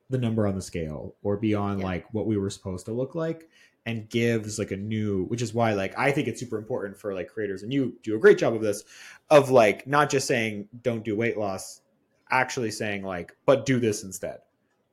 [0.09, 1.85] the number on the scale or beyond Yeah.
[1.85, 3.47] like what we were supposed to look like
[3.85, 7.13] and gives like a new which is why like i think it's super important for
[7.13, 8.83] like creators and you do a great job of this
[9.29, 11.81] of like not just saying don't do weight loss
[12.31, 14.39] actually saying like but do this instead.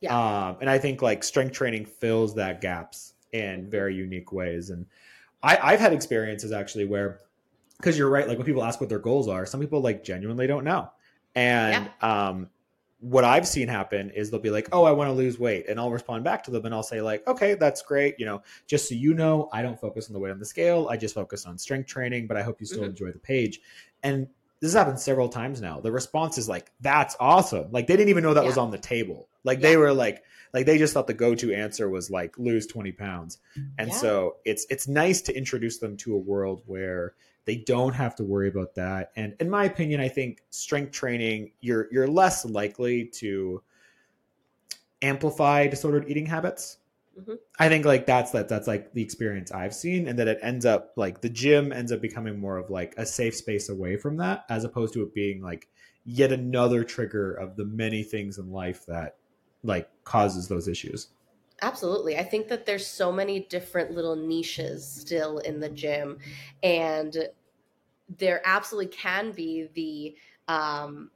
[0.00, 0.14] Yeah.
[0.16, 4.70] um and i think like strength training fills that gaps in very unique ways.
[4.70, 4.86] And
[5.42, 7.20] i i've had experiences actually where
[7.78, 10.46] because you're right like when people ask what their goals are some people like genuinely
[10.46, 10.90] don't know.
[11.34, 12.50] And um
[13.00, 15.78] what i've seen happen is they'll be like oh i want to lose weight and
[15.78, 18.88] i'll respond back to them and i'll say like okay that's great you know just
[18.88, 21.44] so you know i don't focus on the weight on the scale i just focus
[21.44, 22.88] on strength training but i hope you still Mhm.
[22.90, 23.60] enjoy the page.
[24.02, 24.26] And
[24.60, 25.80] this has happened several times now.
[25.80, 27.70] The response is like that's awesome.
[27.70, 29.28] Like they didn't even know that was on the table.
[29.44, 32.92] Like they were like like they just thought the go-to answer was like lose 20
[32.92, 33.38] pounds.
[33.78, 33.94] And Yeah.
[33.94, 37.14] so it's it's nice to introduce them to a world where
[37.44, 39.12] they don't have to worry about that.
[39.16, 43.62] And in my opinion i think strength training you're you're less likely to
[45.02, 46.78] amplify disordered eating habits
[47.18, 47.38] Mhm.
[47.58, 50.66] i think like that's that that's like the experience i've seen and that it ends
[50.66, 54.16] up like the gym ends up becoming more of like a safe space away from
[54.16, 55.68] that as opposed to it being like
[56.04, 59.16] yet another trigger of the many things in life that
[59.62, 61.08] like causes those issues
[61.62, 62.18] Absolutely.
[62.18, 66.18] I think that there's so many different little niches still in the gym
[66.62, 67.28] and
[68.18, 71.10] there absolutely can be the um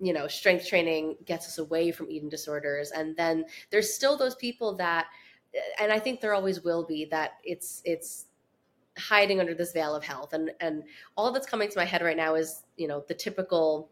[0.00, 2.90] you know, strength training gets us away from eating disorders.
[2.90, 5.06] And then there's still those people that
[5.80, 8.26] and I think there always will be that it's it's
[8.98, 10.32] hiding under this veil of health.
[10.32, 10.84] And and
[11.16, 13.90] all that's coming to my head right now is, you know, the typical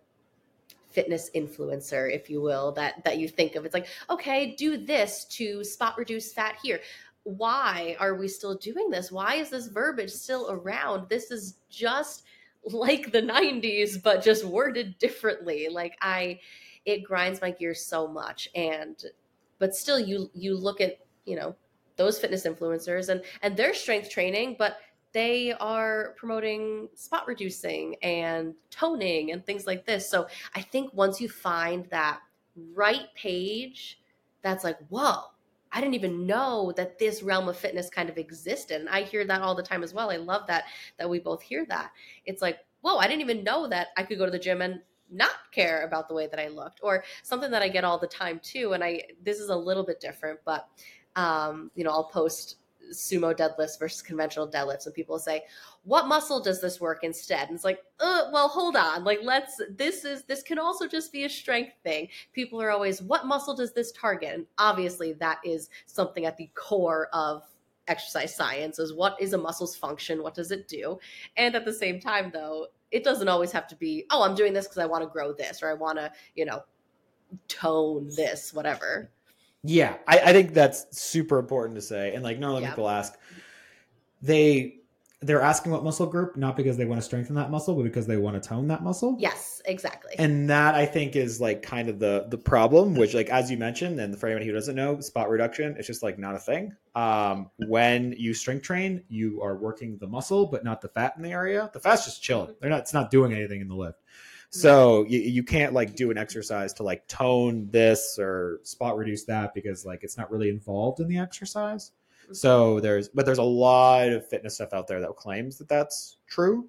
[0.90, 3.64] fitness influencer if you will that that you think of.
[3.64, 6.81] It's like okay do this to spot reduce fat here.
[7.25, 9.11] Why are we still doing this?
[9.11, 11.09] Why is this verbiage still around?
[11.09, 12.25] This is just
[12.72, 15.68] like the 90s but just worded differently.
[15.70, 16.40] Like i
[16.85, 18.48] it grinds my gears so much.
[18.55, 19.03] And
[19.59, 21.55] but still you you look at you know
[21.96, 24.79] those fitness influencers and and their strength training but
[25.12, 30.09] they are promoting spot reducing and toning and things like this.
[30.09, 32.20] So i think once you find that
[32.74, 34.00] right page
[34.42, 35.34] that's like whoa
[35.75, 38.81] I didn't even know that this realm of fitness kind of existed.
[38.81, 40.11] And I hear that all the time as well.
[40.11, 40.65] I love that
[40.99, 41.91] that we both hear that.
[42.25, 44.81] It's like, whoa, I didn't even know that I could go to the gym and
[45.11, 46.81] not care about the way that I looked.
[46.83, 48.73] Or something that I get all the time too.
[48.73, 50.69] And I this is a little bit different, but
[51.17, 52.59] um, you know, I'll post
[52.93, 55.43] sumo deadlifts versus conventional deadlifts and people say
[55.85, 57.49] what muscle does this work instead?
[57.49, 59.05] And it's like uh, well hold on.
[59.05, 62.09] Like let's this is this can also just be a strength thing.
[62.33, 64.35] People are always what muscle does this target?
[64.35, 67.42] And obviously that is something at the core of
[67.87, 70.23] exercise science is what is a muscle's function?
[70.23, 70.99] What does it do?
[71.37, 74.53] And at the same time though it doesn't always have to be oh i'm doing
[74.53, 76.62] this because i want to grow this or i want to you know
[77.49, 79.11] tone this whatever.
[79.62, 82.14] Yeah, I, I, think that's super important to say.
[82.14, 82.70] And like normally yeah.
[82.70, 83.14] people ask,
[84.20, 84.81] they
[85.25, 88.07] they're asking what muscle group, not because they want to strengthen that muscle, but because
[88.07, 89.17] they want to tone that muscle.
[89.19, 90.15] Yes, exactly.
[90.19, 93.57] And that I think is like kind of the the problem, which like as you
[93.57, 96.77] mentioned, and for anyone who doesn't know, spot reduction, it's just like not a thing.
[96.95, 101.23] Um, when you strength train, you are working the muscle, but not the fat in
[101.23, 101.71] the area.
[101.73, 102.49] The fat's just chilling.
[102.49, 102.59] Mm-hmm.
[102.61, 102.81] They're not.
[102.81, 104.01] It's not doing anything in the lift.
[104.51, 109.25] So you, you can't like do an exercise to like tone this or spot reduce
[109.25, 111.91] that because like it's not really involved in the exercise.
[112.33, 116.19] So there's but there's a lot of fitness stuff out there that claims that that's
[116.27, 116.69] true,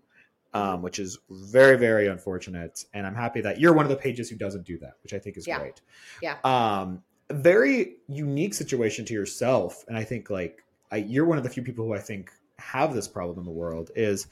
[0.54, 2.86] um, which is very very unfortunate.
[2.94, 5.20] And I'm happy that you're one of the pages who doesn't do that, which I
[5.20, 5.60] think is yeah.
[5.60, 5.82] great.
[6.22, 6.38] Yeah.
[6.44, 11.50] Um, very unique situation to yourself, and I think like I, you're one of the
[11.50, 14.28] few people who I think have this problem in the world is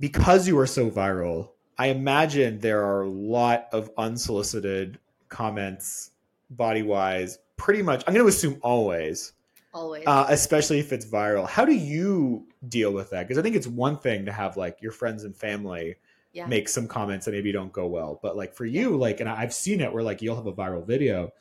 [0.00, 6.10] because you are so viral I imagine there are a lot of unsolicited comments
[6.50, 7.38] body wise.
[7.56, 9.32] Pretty much, I'm going to assume always.
[9.74, 10.04] Always.
[10.06, 11.48] Uh, especially if it's viral.
[11.48, 13.26] How do you deal with that?
[13.26, 15.96] Because I think it's one thing to have like your friends and family
[16.32, 16.46] yeah.
[16.46, 18.20] make some comments that maybe don't go well.
[18.22, 20.86] But like for you, like, and I've seen it where like you'll have a viral
[20.86, 21.32] video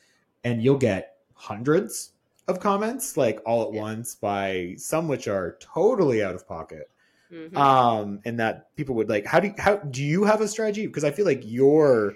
[0.43, 2.11] and you'll get hundreds
[2.47, 3.81] of comments like all at yeah.
[3.81, 6.89] once by some which are totally out of pocket
[7.31, 7.55] mm-hmm.
[7.55, 9.27] um, and that people would like.
[9.27, 10.87] How do you, how do you have a strategy?
[10.87, 12.15] Because I feel like your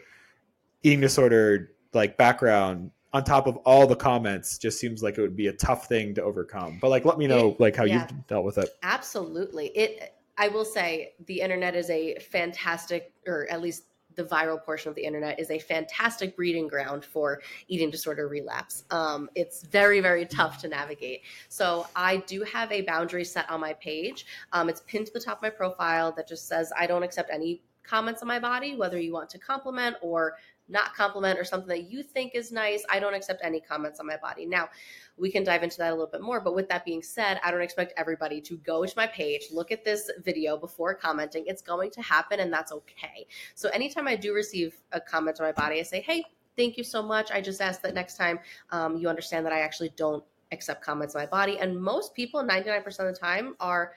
[0.82, 5.36] eating disorder like background on top of all the comments just seems like it would
[5.36, 6.78] be a tough thing to overcome.
[6.80, 8.08] But like, let me know like how yeah.
[8.08, 8.70] you've dealt with it.
[8.84, 10.14] Absolutely, it.
[10.38, 14.96] I will say the internet is a fantastic, or at least the viral portion of
[14.96, 18.84] the internet is a fantastic breeding ground for eating disorder relapse.
[18.92, 21.22] Um, it's very, very tough to navigate.
[21.50, 24.28] So I do have a boundary set on my page.
[24.54, 27.32] Um, it's pinned to the top of my profile that just says, I don't accept
[27.32, 30.36] any comments on my body, whether you want to compliment or
[30.70, 32.84] not compliment or something that you think is nice.
[32.90, 34.46] I don't accept any comments on my body.
[34.46, 34.70] Now,
[35.18, 36.40] we can dive into that a little bit more.
[36.40, 39.72] But with that being said, I don't expect everybody to go to my page, look
[39.72, 41.46] at this video before commenting.
[41.48, 43.28] It's going to happen, and that's okay.
[43.56, 46.24] So anytime I do receive a comment on my body, I say, hey,
[46.56, 47.32] thank you so much.
[47.32, 48.40] I just ask that next time
[48.72, 51.60] um, you understand that I actually don't accept comments on my body.
[51.60, 53.94] And most people, 99% of the time, are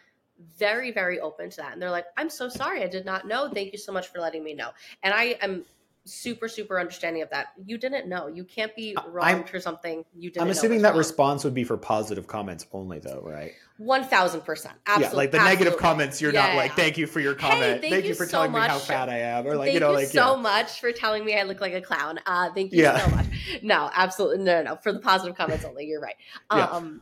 [0.59, 1.73] very, very open to that.
[1.73, 2.83] And they're like, I'm so sorry.
[2.83, 3.51] I did not know.
[3.53, 4.71] Thank you so much for letting me know.
[5.03, 5.65] And I am
[6.13, 7.49] super super understanding of that.
[7.65, 8.27] You didn't know.
[8.27, 11.65] You can't be wrong I'm, for something you didn't i'm assuming that response would be
[11.65, 13.53] for positive comments only though right?
[13.81, 15.39] 1000% absolutely yeah like the absolutely.
[15.39, 17.63] negative comments you're yeah, not like thank you for your comment.
[17.63, 18.69] hey, thank, thank, you, for so telling much.
[18.69, 20.43] me how fat i am or like thank you know you like so yeah.
[20.43, 22.19] much for telling me i look like a clown.
[22.27, 22.99] Uh thank you yeah.
[22.99, 23.27] so much.
[23.63, 24.77] No absolutely no, no no.
[24.77, 26.17] For the positive comments only you're right.
[26.51, 27.01] Um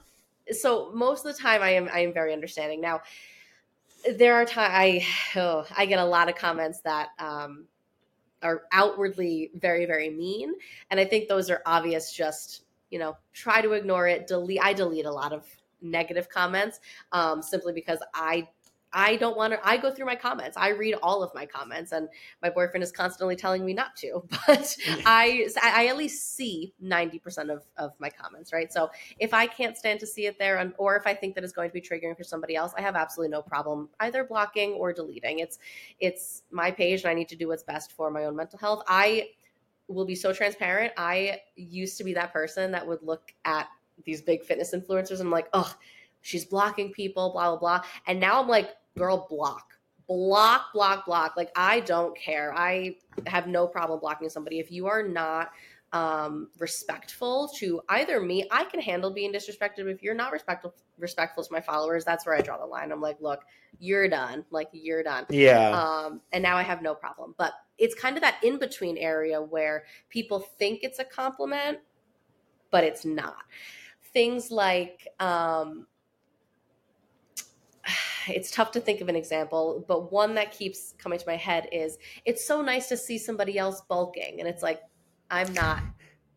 [0.51, 2.81] so most of the time i am i am very understanding.
[2.81, 3.01] Now
[4.17, 7.65] there are times i oh, i get a lot of comments that um
[8.43, 10.55] are outwardly very very mean.
[10.91, 14.27] And i think those are obvious just you know try to ignore it.
[14.27, 15.47] Delete i delete a lot of
[15.81, 16.81] negative comments
[17.13, 18.47] um, simply because i
[18.93, 19.67] I don't want to.
[19.67, 20.57] I go through my comments.
[20.57, 22.09] I read all of my comments, and
[22.43, 24.23] my boyfriend is constantly telling me not to.
[24.47, 28.73] But I, I at least see ninety percent of of my comments, right?
[28.73, 31.45] So if I can't stand to see it there, and, or if I think that
[31.45, 34.73] it's going to be triggering for somebody else, I have absolutely no problem either blocking
[34.73, 35.41] or deleting.
[35.41, 35.59] It's
[36.01, 38.85] it's my page, and I need to do what's best for my own mental health.
[38.89, 39.31] I
[39.89, 40.93] will be so transparent.
[40.97, 43.69] I used to be that person that would look at
[44.05, 45.75] these big fitness influencers and I'm like, oh
[46.21, 47.83] she's blocking people, blah, blah, blah.
[48.07, 49.75] And now I'm like, girl, block,
[50.07, 51.37] block, block, block.
[51.37, 52.55] Like, I don't care.
[52.57, 52.97] I
[53.27, 54.59] have no problem blocking somebody.
[54.59, 55.51] If you are not
[55.93, 58.47] um, respectful to either me.
[58.51, 59.91] I can handle being disrespected.
[59.91, 62.91] If you're not respectful respectful to my followers, that's where I draw the line.
[62.93, 63.45] I'm like, look,
[63.79, 64.45] you're done.
[64.51, 65.27] Like you're done.
[65.31, 65.71] Yeah.
[65.71, 67.35] Um, and now I have no problem.
[67.39, 71.79] But it's kind of that in between area where people think it's a compliment,
[72.71, 73.45] but it's not.
[74.13, 75.87] Things like, um,
[78.29, 81.69] it's tough to think of an example, but one that keeps coming to my head
[81.73, 84.41] is it's so nice to see somebody else bulking.
[84.41, 84.83] And it's like,
[85.31, 85.83] I'm not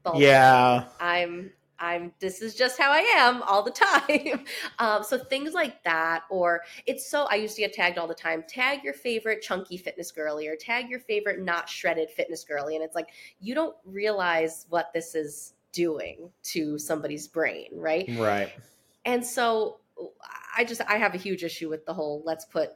[0.03, 0.21] bulking.
[0.21, 0.85] Yeah.
[0.99, 1.51] I'm
[1.81, 4.45] I'm this is just how I am all the time.
[4.79, 8.13] Um, so things like that, or it's so I used to get tagged all the
[8.13, 8.43] time.
[8.47, 12.85] Tag your favorite chunky fitness girly, or tag your favorite not shredded fitness girly, and
[12.85, 18.07] it's like you don't realize what this is doing to somebody's brain, right?
[18.17, 18.53] Right.
[19.05, 19.79] And so
[20.55, 22.71] I just I have a huge issue with the whole let's put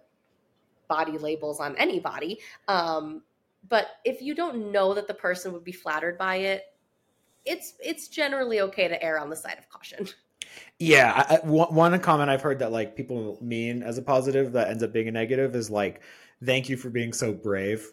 [0.88, 2.40] body labels on anybody.
[2.68, 3.24] Um,
[3.68, 6.64] but if you don't know that the person would be flattered by it,
[7.46, 10.08] it's it's generally okay to err on the side of caution.
[10.80, 14.70] Yeah, I, I, one comment I've heard that like people mean as a positive that
[14.70, 16.02] ends up being a negative is like,
[16.44, 17.92] "Thank you for being so brave."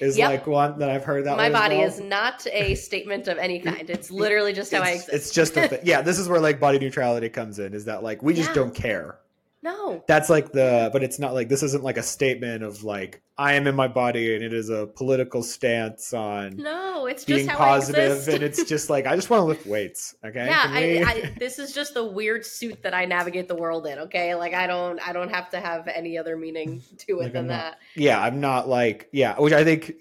[0.00, 0.30] Is yep.
[0.30, 1.36] like one that I've heard that.
[1.36, 1.86] My body well.
[1.86, 3.88] is not a statement of any kind.
[3.88, 5.12] It's literally just how it's, I exist.
[5.12, 5.80] It's just a thing.
[5.84, 6.02] yeah.
[6.02, 7.74] This is where like body neutrality comes in.
[7.74, 8.54] Is that like we just yeah.
[8.54, 9.18] don't care.
[9.64, 10.04] No.
[10.06, 13.54] That's like the, but it's not like this isn't like a statement of like I
[13.54, 16.58] am in my body and it is a political stance on.
[16.58, 20.14] No, it's just being positive and it's just like I just want to lift weights.
[20.22, 20.44] Okay.
[20.44, 24.00] Yeah, I, I, this is just the weird suit that I navigate the world in.
[24.00, 27.32] Okay, like I don't, I don't have to have any other meaning to it like
[27.32, 27.78] than not, that.
[27.96, 29.94] Yeah, I'm not like yeah, which I think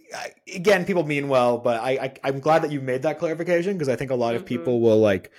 [0.54, 3.88] again people mean well, but I, I am glad that you made that clarification because
[3.88, 4.48] I think a lot of mm-hmm.
[4.50, 5.32] people will like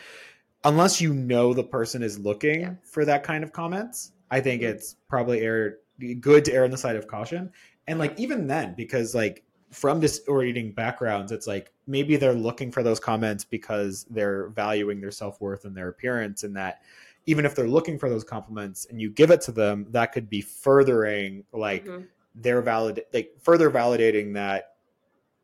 [0.65, 2.75] unless you know the person is looking yeah.
[2.85, 5.77] for that kind of comments I think it's probably air
[6.19, 7.53] good to err on the side of caution.
[7.87, 12.83] And like even then, because like from disorienting backgrounds, it's like maybe they're looking for
[12.83, 16.83] those comments because they're valuing their self worth and their appearance, and that
[17.27, 20.29] even if they're looking for those compliments and you give it to them, that could
[20.29, 22.03] be furthering like mm-hmm.
[22.35, 24.75] their valid like further validating that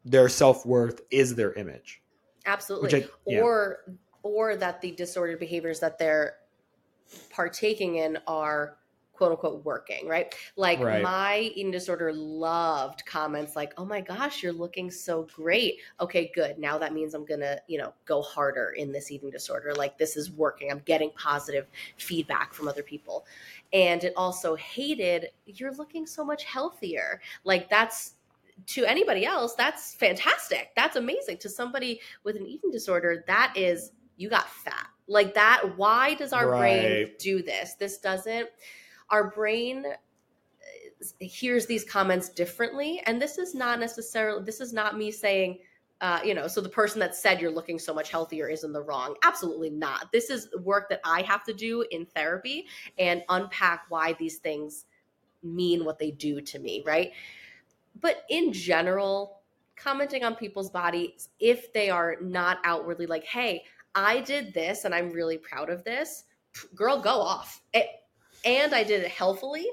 [0.05, 2.03] their self worth is their image.
[2.45, 3.05] Absolutely.
[3.05, 3.41] I, yeah.
[3.41, 3.85] Or
[4.25, 6.35] or that the disordered behaviors that they're
[7.31, 8.77] partaking in are
[9.21, 10.35] quote unquote working, right?
[10.57, 11.03] Like right.
[11.03, 16.59] my eating disorder loved comments like, "Oh my gosh, you're looking so great." Okay, good.
[16.59, 19.75] Now that means I'm going to, you know, go harder in this eating disorder.
[19.75, 20.71] Like this is working.
[20.71, 21.67] I'm getting positive
[21.99, 23.27] feedback from other people.
[23.75, 28.15] And it also hated, "You're looking so much healthier." Like that's
[28.69, 30.71] to anybody else, that's fantastic.
[30.77, 31.37] That's amazing.
[31.39, 34.89] To somebody with an eating disorder, that is you got fat.
[35.09, 36.59] Like that, why does our right.
[36.59, 37.75] brain do this?
[37.75, 38.49] This doesn't
[39.11, 44.97] our brain uh, hears these comments differently and this is not necessarily this is not
[44.97, 45.59] me saying
[46.01, 48.73] uh, you know, so the person that said you're looking so much healthier is in
[48.73, 49.15] the wrong.
[49.23, 50.11] Absolutely not.
[50.13, 52.67] This is work that I have to do in therapy
[52.99, 54.87] and unpack why these things
[55.43, 57.13] mean what they do to me, right?
[58.01, 59.41] But in general,
[59.77, 64.95] commenting on people's bodies, if they are not outwardly like, hey, I did this and
[64.95, 66.25] I'm really proud of this,
[66.75, 67.61] girl, go off.
[67.75, 67.87] It,
[68.45, 69.67] and I did it healthfully,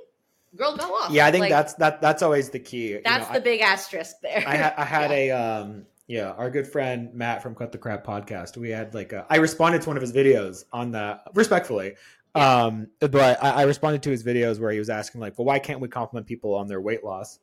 [0.56, 1.12] girl, go off.
[1.12, 2.02] Yeah, I think like, that's that.
[2.02, 3.00] That's always the key.
[3.04, 4.44] That's you know, the I, big asterisk there.
[4.46, 5.18] I, ha- I had yeah.
[5.18, 8.58] a um, yeah, our good friend Matt from Cut the Crap podcast.
[8.58, 11.96] We had like a, I responded to one of his videos on that respectfully.
[12.36, 12.64] Yeah.
[12.64, 15.60] Um, but I, I responded to his videos where he was asking like, well, why
[15.60, 17.40] can't we compliment people on their weight loss?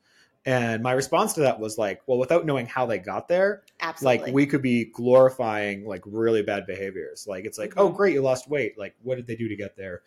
[0.46, 4.26] And my response to that was like, well, without knowing how they got there, Absolutely.
[4.26, 7.26] like we could be glorifying like really bad behaviors.
[7.26, 7.80] Like it's like, mm-hmm.
[7.80, 8.78] oh, great, you lost weight.
[8.78, 10.02] Like, what did they do to get there?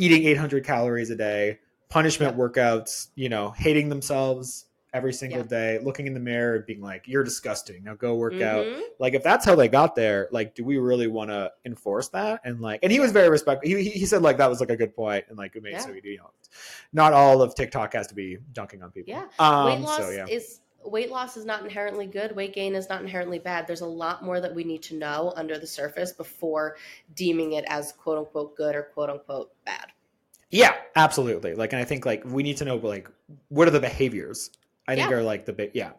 [0.00, 1.58] Eating 800 calories a day,
[1.88, 6.80] punishment workouts, you know, hating themselves every single day, looking in the mirror and being
[6.80, 7.84] like, "You're disgusting.
[7.84, 8.42] Now go work mm-hmm.
[8.42, 12.08] out." Like, if that's how they got there, like, do we really want to enforce
[12.08, 12.40] that?
[12.44, 13.68] And like, and he was very respectful.
[13.68, 15.78] He, he said like that was like a good point, and like it made yeah.
[15.78, 16.30] so you know,
[16.92, 19.12] not all of TikTok has to be dunking on people.
[19.12, 20.26] Yeah, um, weight loss so, yeah.
[20.26, 22.34] is weight loss is not inherently good.
[22.34, 23.66] Weight gain is not inherently bad.
[23.66, 26.76] There's a lot more that we need to know under the surface before
[27.14, 29.86] deeming it as quote unquote good or quote unquote bad.
[30.50, 31.54] Yeah, absolutely.
[31.54, 33.08] Like, and I think like we need to know like
[33.48, 34.50] what are the behaviors.
[34.88, 35.16] I think yeah.
[35.16, 35.92] are like the big yeah.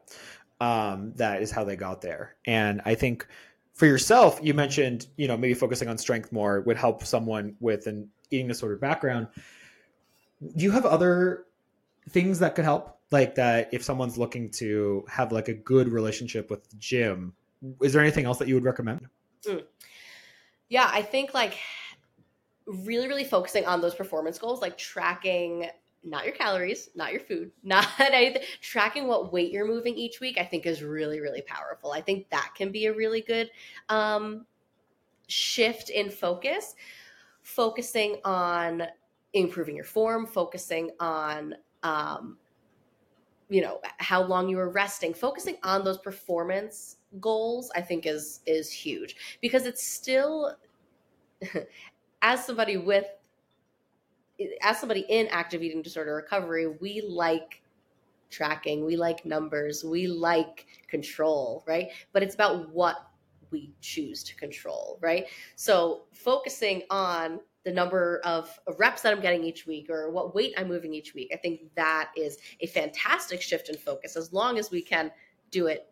[0.60, 2.36] Um, that is how they got there.
[2.46, 3.26] And I think
[3.74, 7.88] for yourself, you mentioned you know maybe focusing on strength more would help someone with
[7.88, 9.28] an eating disorder background.
[10.42, 11.46] Do you have other
[12.10, 12.98] things that could help?
[13.12, 17.34] Like that, if someone's looking to have like a good relationship with the gym,
[17.82, 19.08] is there anything else that you would recommend?
[19.46, 19.64] Mm.
[20.70, 21.58] Yeah, I think like
[22.66, 25.68] really really focusing on those performance goals like tracking
[26.04, 28.42] not your calories, not your food, not anything.
[28.62, 31.92] Tracking what weight you're moving each week, I think is really, really powerful.
[31.92, 33.52] I think that can be a really good
[33.90, 34.46] um,
[35.28, 36.76] shift in focus.
[37.44, 38.84] Focusing on
[39.34, 42.38] improving your form, focusing on, um,
[43.52, 48.40] you know, how long you were resting, focusing on those performance goals, I think is
[48.46, 50.56] is huge because it's still,
[52.22, 53.06] as somebody with
[54.62, 57.62] as somebody in active eating disorder recovery, we like
[58.30, 61.90] tracking, we like numbers, we like control, right?
[62.14, 63.08] But it's about what
[63.52, 65.26] we choose to control, right?
[65.58, 70.54] So focusing on the number of, reps that I'm getting each week or what weight
[70.58, 74.58] I'm moving each week, I think that is a fantastic shift in focus as long
[74.58, 75.12] as we can
[75.52, 75.92] do it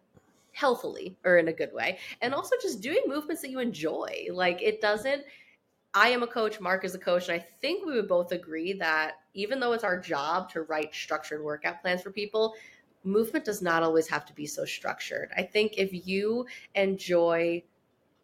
[0.52, 2.00] healthily or in a good way.
[2.22, 4.28] And also just doing movements that you enjoy.
[4.32, 5.24] Like it doesn't
[5.94, 8.74] I am a coach, Mark is a coach, and I think we would both agree
[8.74, 12.54] that even though it's our job to write structured workout plans for people,
[13.04, 15.32] movement does not always have to be so structured.
[15.36, 16.46] I think if you
[16.76, 17.64] enjoy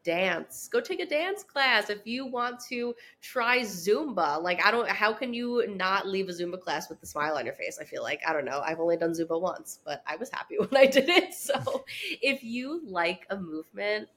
[0.05, 1.89] dance, go take a dance class.
[1.89, 6.31] If you want to try Zumba, like I don't how can you not leave a
[6.31, 7.79] Zumba class with a smile on your face?
[7.81, 8.61] I feel like I don't know.
[8.63, 11.33] I've only done Zumba once, but I was happy when I did it.
[11.33, 11.83] So,
[12.21, 14.07] if you like a movement,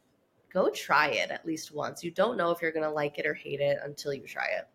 [0.53, 2.05] go try it at least once.
[2.05, 4.47] You don't know if you're going to like it or hate it until you try
[4.57, 4.69] it.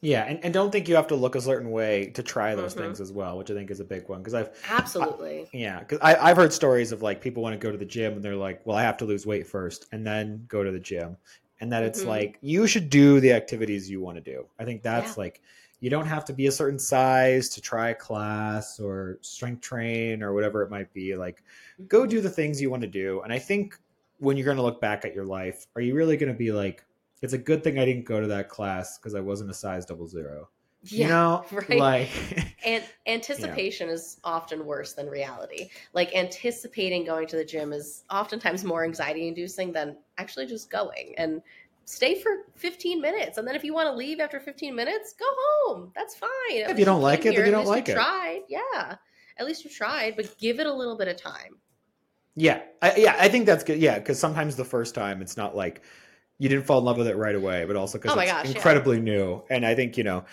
[0.00, 2.72] Yeah, and, and don't think you have to look a certain way to try those
[2.72, 2.84] mm-hmm.
[2.84, 5.80] things as well, which I think is a big one because I've absolutely I, yeah
[5.80, 8.36] because I've heard stories of like people want to go to the gym and they're
[8.36, 11.16] like, well, I have to lose weight first and then go to the gym,
[11.60, 12.10] and that it's mm-hmm.
[12.10, 14.46] like you should do the activities you want to do.
[14.60, 15.22] I think that's yeah.
[15.22, 15.42] like
[15.80, 20.22] you don't have to be a certain size to try a class or strength train
[20.22, 21.16] or whatever it might be.
[21.16, 21.42] Like,
[21.88, 22.10] go mm-hmm.
[22.10, 23.76] do the things you want to do, and I think
[24.18, 26.50] when you're going to look back at your life, are you really going to be
[26.50, 26.84] like,
[27.22, 29.84] it's a good thing I didn't go to that class because I wasn't a size
[29.86, 30.48] double zero?
[30.84, 31.78] Yeah, you know, right.
[31.78, 35.70] Like, and anticipation is often worse than reality.
[35.92, 41.14] Like anticipating going to the gym is oftentimes more anxiety inducing than actually just going
[41.18, 41.42] and
[41.84, 43.38] stay for 15 minutes.
[43.38, 45.90] And then if you want to leave after 15 minutes, go home.
[45.94, 46.28] That's fine.
[46.50, 47.94] if you don't like it, then you don't like it.
[47.94, 48.96] Tried, yeah.
[49.38, 51.56] At least you tried, but give it a little bit of time.
[52.36, 53.78] Yeah, I, yeah, I think that's good.
[53.78, 55.82] Yeah, because sometimes the first time it's not like
[56.38, 58.54] you didn't fall in love with it right away, but also because oh it's gosh,
[58.54, 59.02] incredibly yeah.
[59.02, 59.42] new.
[59.50, 60.24] And I think you know,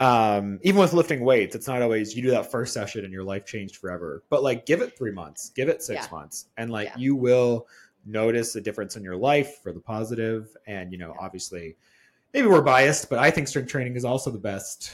[0.00, 3.24] um, even with lifting weights, it's not always you do that first session and your
[3.24, 4.24] life changed forever.
[4.28, 6.16] But like, give it three months, give it six yeah.
[6.16, 6.98] months, and like yeah.
[6.98, 7.66] you will
[8.04, 10.56] notice a difference in your life for the positive.
[10.66, 11.76] And you know, obviously,
[12.34, 14.92] maybe we're biased, but I think strength training is also the best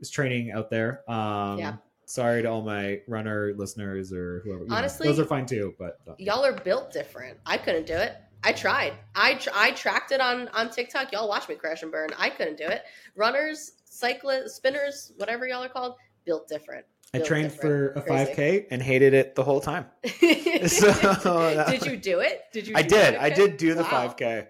[0.00, 1.08] is training out there.
[1.10, 1.76] Um, yeah
[2.06, 4.64] sorry to all my runner listeners or whoever.
[4.70, 5.74] Honestly, know, those are fine too.
[5.78, 7.38] But y'all are built different.
[7.46, 8.16] I couldn't do it.
[8.44, 8.92] I tried.
[9.14, 11.12] I tr- I tracked it on on TikTok.
[11.12, 12.10] Y'all watch me crash and burn.
[12.18, 12.82] I couldn't do it.
[13.16, 16.84] Runners, cyclists, spinners, whatever y'all are called, built different.
[17.14, 17.94] I trained different.
[17.94, 19.86] for a five k and hated it the whole time.
[20.66, 22.42] so did you do it?
[22.52, 22.74] Did you?
[22.76, 23.14] I did.
[23.14, 24.14] I did do the five wow.
[24.14, 24.46] k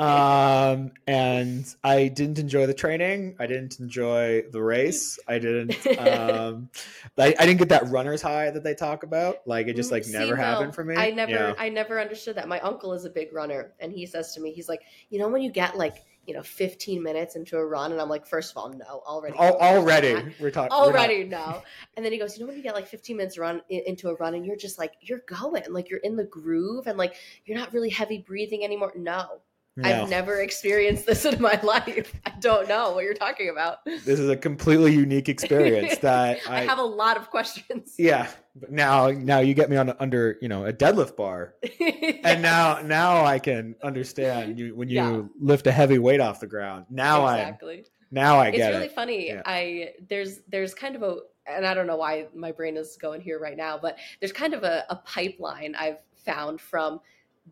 [0.00, 3.36] um, and I didn't enjoy the training.
[3.38, 5.18] I didn't enjoy the race.
[5.28, 5.86] I didn't.
[5.98, 6.70] Um,
[7.18, 9.38] I, I didn't get that runner's high that they talk about.
[9.46, 10.96] Like it just like See, never no, happened for me.
[10.96, 11.32] I never.
[11.32, 11.54] Yeah.
[11.58, 12.48] I never understood that.
[12.48, 15.28] My uncle is a big runner, and he says to me, he's like, you know,
[15.28, 18.50] when you get like you know 15 minutes into a run and i'm like first
[18.50, 21.62] of all no already already we're talking already no
[21.96, 24.14] and then he goes you know when you get like 15 minutes run into a
[24.14, 27.58] run and you're just like you're going like you're in the groove and like you're
[27.58, 29.40] not really heavy breathing anymore no
[29.76, 29.88] no.
[29.88, 32.12] I've never experienced this in my life.
[32.24, 33.84] I don't know what you're talking about.
[33.84, 37.94] This is a completely unique experience that I, I, have a lot of questions.
[37.98, 42.20] Yeah, but now now you get me on under you know a deadlift bar, yes.
[42.24, 45.22] and now now I can understand you when you yeah.
[45.40, 46.86] lift a heavy weight off the ground.
[46.88, 47.78] Now exactly.
[47.78, 48.62] I now I get it.
[48.62, 49.26] it's really funny.
[49.28, 49.42] Yeah.
[49.44, 53.20] I there's there's kind of a and I don't know why my brain is going
[53.20, 57.00] here right now, but there's kind of a, a pipeline I've found from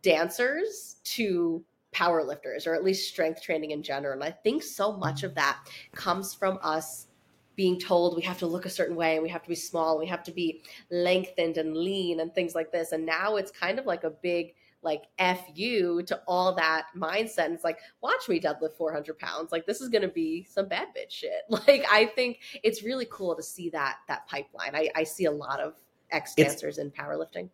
[0.00, 1.62] dancers to
[1.92, 4.14] power lifters or at least strength training in general.
[4.14, 5.58] And I think so much of that
[5.94, 7.06] comes from us
[7.54, 9.92] being told we have to look a certain way and we have to be small,
[9.92, 12.92] and we have to be lengthened and lean and things like this.
[12.92, 17.44] And now it's kind of like a big like F you to all that mindset.
[17.44, 19.52] And it's like, watch me deadlift 400 pounds.
[19.52, 21.42] Like this is going to be some bad bitch shit.
[21.50, 24.74] Like I think it's really cool to see that, that pipeline.
[24.74, 25.74] I, I see a lot of
[26.10, 27.48] ex dancers in powerlifting.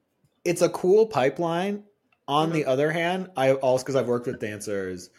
[0.45, 1.85] It's a cool pipeline
[2.29, 5.11] on the other hand, I also because I've worked with dancers,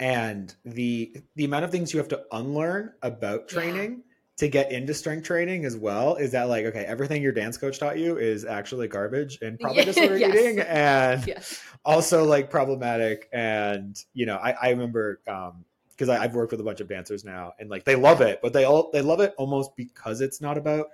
[0.00, 4.14] and the the amount of things you have to unlearn about training yeah.
[4.38, 7.78] to get into strength training as well is that like okay, everything your dance coach
[7.78, 10.34] taught you is actually garbage and probably disorder yes.
[10.34, 11.62] eating, and yes.
[11.84, 13.28] also like problematic.
[13.32, 17.24] And you know, I, I remember um, because I've worked with a bunch of dancers
[17.24, 20.40] now, and like they love it, but they all they love it almost because it's
[20.40, 20.88] not about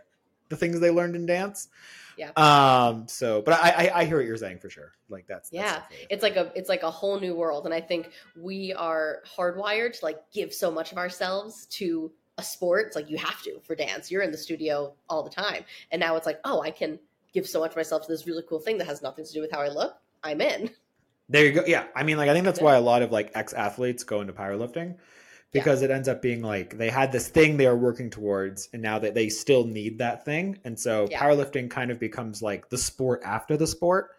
[0.49, 1.69] the things they learned in dance.
[2.17, 2.31] Yeah.
[2.37, 3.09] Um.
[3.09, 4.93] So, but I I, I hear what you're saying for sure.
[5.09, 7.75] Like that's, that's Yeah, definitely- it's like a it's like a whole new world and
[7.75, 12.87] i think we are hardwired to like give so much of ourselves to a sport
[12.87, 16.01] it's like you have to for dance you're in the studio all the time and
[16.01, 16.99] now it's like oh i can
[17.33, 19.41] give so much of myself to this really cool thing that has nothing to do
[19.41, 20.71] with how i look i'm in
[21.29, 21.65] There you go.
[21.67, 21.85] Yeah.
[21.97, 24.33] I mean, like, I think that's why a lot of like ex athletes go into
[24.35, 24.97] powerlifting
[25.55, 28.83] because it ends up being like they had this thing they are working towards and
[28.83, 30.59] now that they still need that thing.
[30.65, 31.21] And so Yeah.
[31.23, 34.11] powerlifting kind of becomes like the sport after the sport.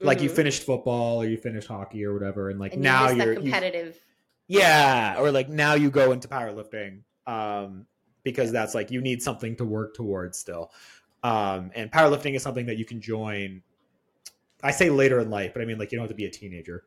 [0.00, 0.36] Like you Mhm.
[0.36, 2.50] finished football or you finished hockey or whatever.
[2.50, 4.00] And like and now you miss you're, that you- competitive
[4.48, 5.16] yeah.
[5.18, 7.86] Or like now you go into powerlifting um,
[8.22, 10.70] because that's like you need something to work towards still.
[11.22, 13.62] Um, and powerlifting is something that you can join.
[14.62, 16.30] I say later in life, but I mean like you don't have to be a
[16.30, 16.84] teenager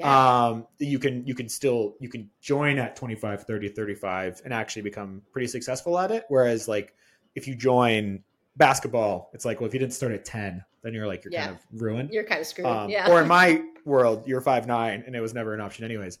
[0.00, 0.46] yeah.
[0.48, 4.82] Um you can you can still you can join at 25 30 35 and actually
[4.82, 6.24] become pretty successful at it.
[6.28, 6.94] Whereas like
[7.34, 8.22] if you join
[8.56, 11.50] basketball it's like well if you didn't start at 10 then you're like you're kind
[11.50, 12.10] of ruined.
[12.10, 12.66] You're kind of screwed.
[12.66, 13.10] Um, yeah.
[13.10, 16.18] or in my world you're five nine and it was never an option anyways.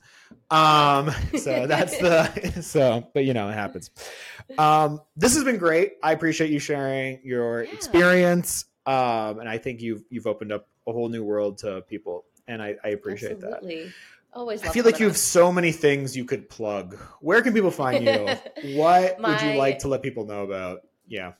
[0.50, 3.90] Um so that's the so but you know it happens.
[4.58, 5.94] Um this has been great.
[6.02, 7.72] I appreciate you sharing your Yeah.
[7.72, 12.24] experience um and i think you've you've opened up a whole new world to people
[12.50, 13.92] and i, I appreciate that Absolutely.
[14.32, 15.10] always I feel like you on.
[15.10, 16.96] have so many things you could plug.
[17.20, 18.28] Where can people find you?
[18.76, 20.82] what would you like to let people know about?
[21.08, 21.32] Yeah.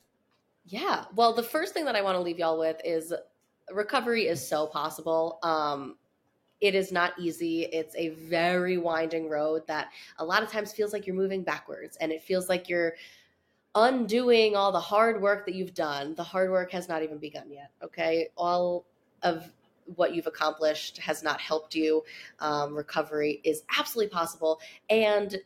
[0.64, 1.04] Yeah.
[1.14, 3.12] Well, the first thing that I want to leave y'all with is
[3.72, 5.38] recovery is so possible.
[5.42, 5.96] Um,
[6.60, 7.62] it is not easy.
[7.64, 9.88] It's a very winding road that
[10.18, 12.94] a lot of times feels like you're moving backwards and it feels like you're
[13.74, 16.14] undoing all the hard work that you've done.
[16.14, 17.70] The hard work has not even begun yet.
[17.82, 18.28] Okay.
[18.36, 18.84] All
[19.22, 19.50] of
[19.96, 22.02] what you've accomplished has not helped you.
[22.38, 24.60] Um, recovery is absolutely possible.
[24.88, 25.36] And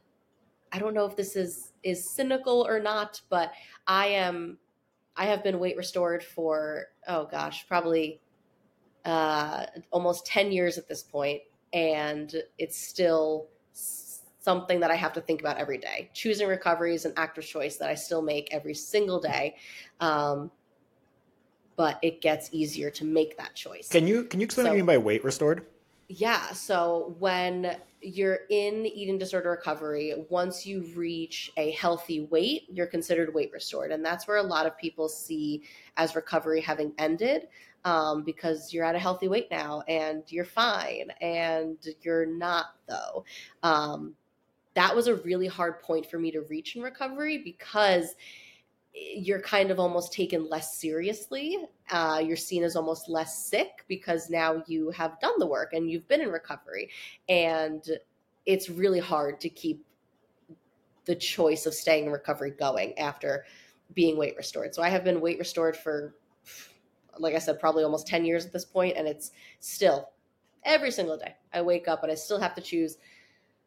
[0.72, 3.52] I don't know if this is is cynical or not, but
[3.86, 4.58] I am
[5.16, 8.20] I have been weight restored for oh gosh, probably
[9.04, 11.42] uh, almost ten years at this point,
[11.72, 16.10] and it's still something that I have to think about every day.
[16.12, 19.56] Choosing recovery is an active choice that I still make every single day,
[20.00, 20.50] um,
[21.76, 23.88] but it gets easier to make that choice.
[23.88, 25.66] Can you can you explain what you mean by weight restored?
[26.08, 26.52] Yeah.
[26.52, 33.32] So when you're in eating disorder recovery, once you reach a healthy weight, you're considered
[33.32, 33.90] weight restored.
[33.90, 35.64] And that's where a lot of people see
[35.96, 37.48] as recovery having ended
[37.84, 43.24] um, because you're at a healthy weight now and you're fine and you're not, though.
[43.62, 44.14] Um,
[44.74, 48.16] that was a really hard point for me to reach in recovery because
[48.94, 51.58] you're kind of almost taken less seriously.
[51.90, 55.90] Uh, you're seen as almost less sick because now you have done the work and
[55.90, 56.88] you've been in recovery.
[57.28, 57.82] And
[58.46, 59.84] it's really hard to keep
[61.06, 63.44] the choice of staying in recovery going after
[63.94, 64.74] being weight restored.
[64.74, 66.14] So I have been weight restored for,
[67.18, 70.10] like I said, probably almost 10 years at this point, And it's still
[70.64, 72.96] every single day I wake up and I still have to choose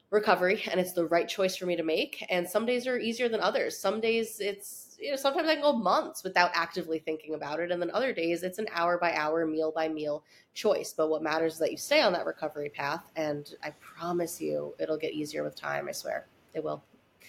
[0.09, 3.28] recovery and it's the right choice for me to make and some days are easier
[3.28, 7.33] than others some days it's you know sometimes i can go months without actively thinking
[7.35, 10.23] about it and then other days it's an hour by hour meal by meal
[10.53, 14.41] choice but what matters is that you stay on that recovery path and i promise
[14.41, 16.83] you it'll get easier with time i swear it will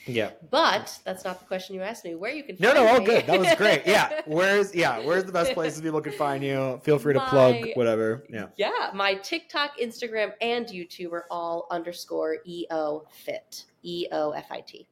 [0.07, 0.31] Yeah.
[0.51, 3.05] but that's not the question you asked me where you can No, no, all me.
[3.05, 3.27] good.
[3.27, 3.83] That was great.
[3.85, 4.23] Yeah.
[4.27, 6.81] Where's yeah, where's the best places people can find you?
[6.83, 8.23] Feel free to plug whatever.
[8.31, 8.47] Yeah.
[8.57, 13.65] Yeah, my TikTok, Instagram, and YouTube are all underscore EO fit.
[13.83, 14.79] E O F I T.
[14.79, 14.85] You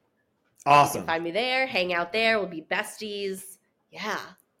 [0.67, 1.05] Awesome.
[1.05, 3.57] find me there, hang out there, we'll be besties.
[3.91, 4.19] Yeah.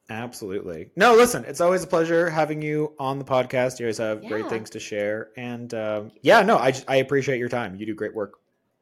[0.09, 0.89] Absolutely.
[0.95, 3.79] No, listen, it's always a pleasure having you on the podcast.
[3.79, 5.31] You always have great things to share.
[5.35, 7.75] And um, yeah, no, I just, I appreciate your time.
[7.75, 8.39] You do great work.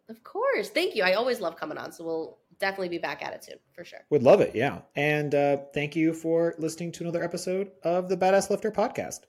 [0.08, 0.70] Of course.
[0.70, 1.04] Thank you.
[1.04, 4.06] I always love coming on, so we'll definitely be back at it soon, for sure.
[4.12, 4.54] Would love it.
[4.54, 4.82] Yeah.
[4.96, 9.22] And uh, thank you for listening to another episode of the Badass Lifter podcast.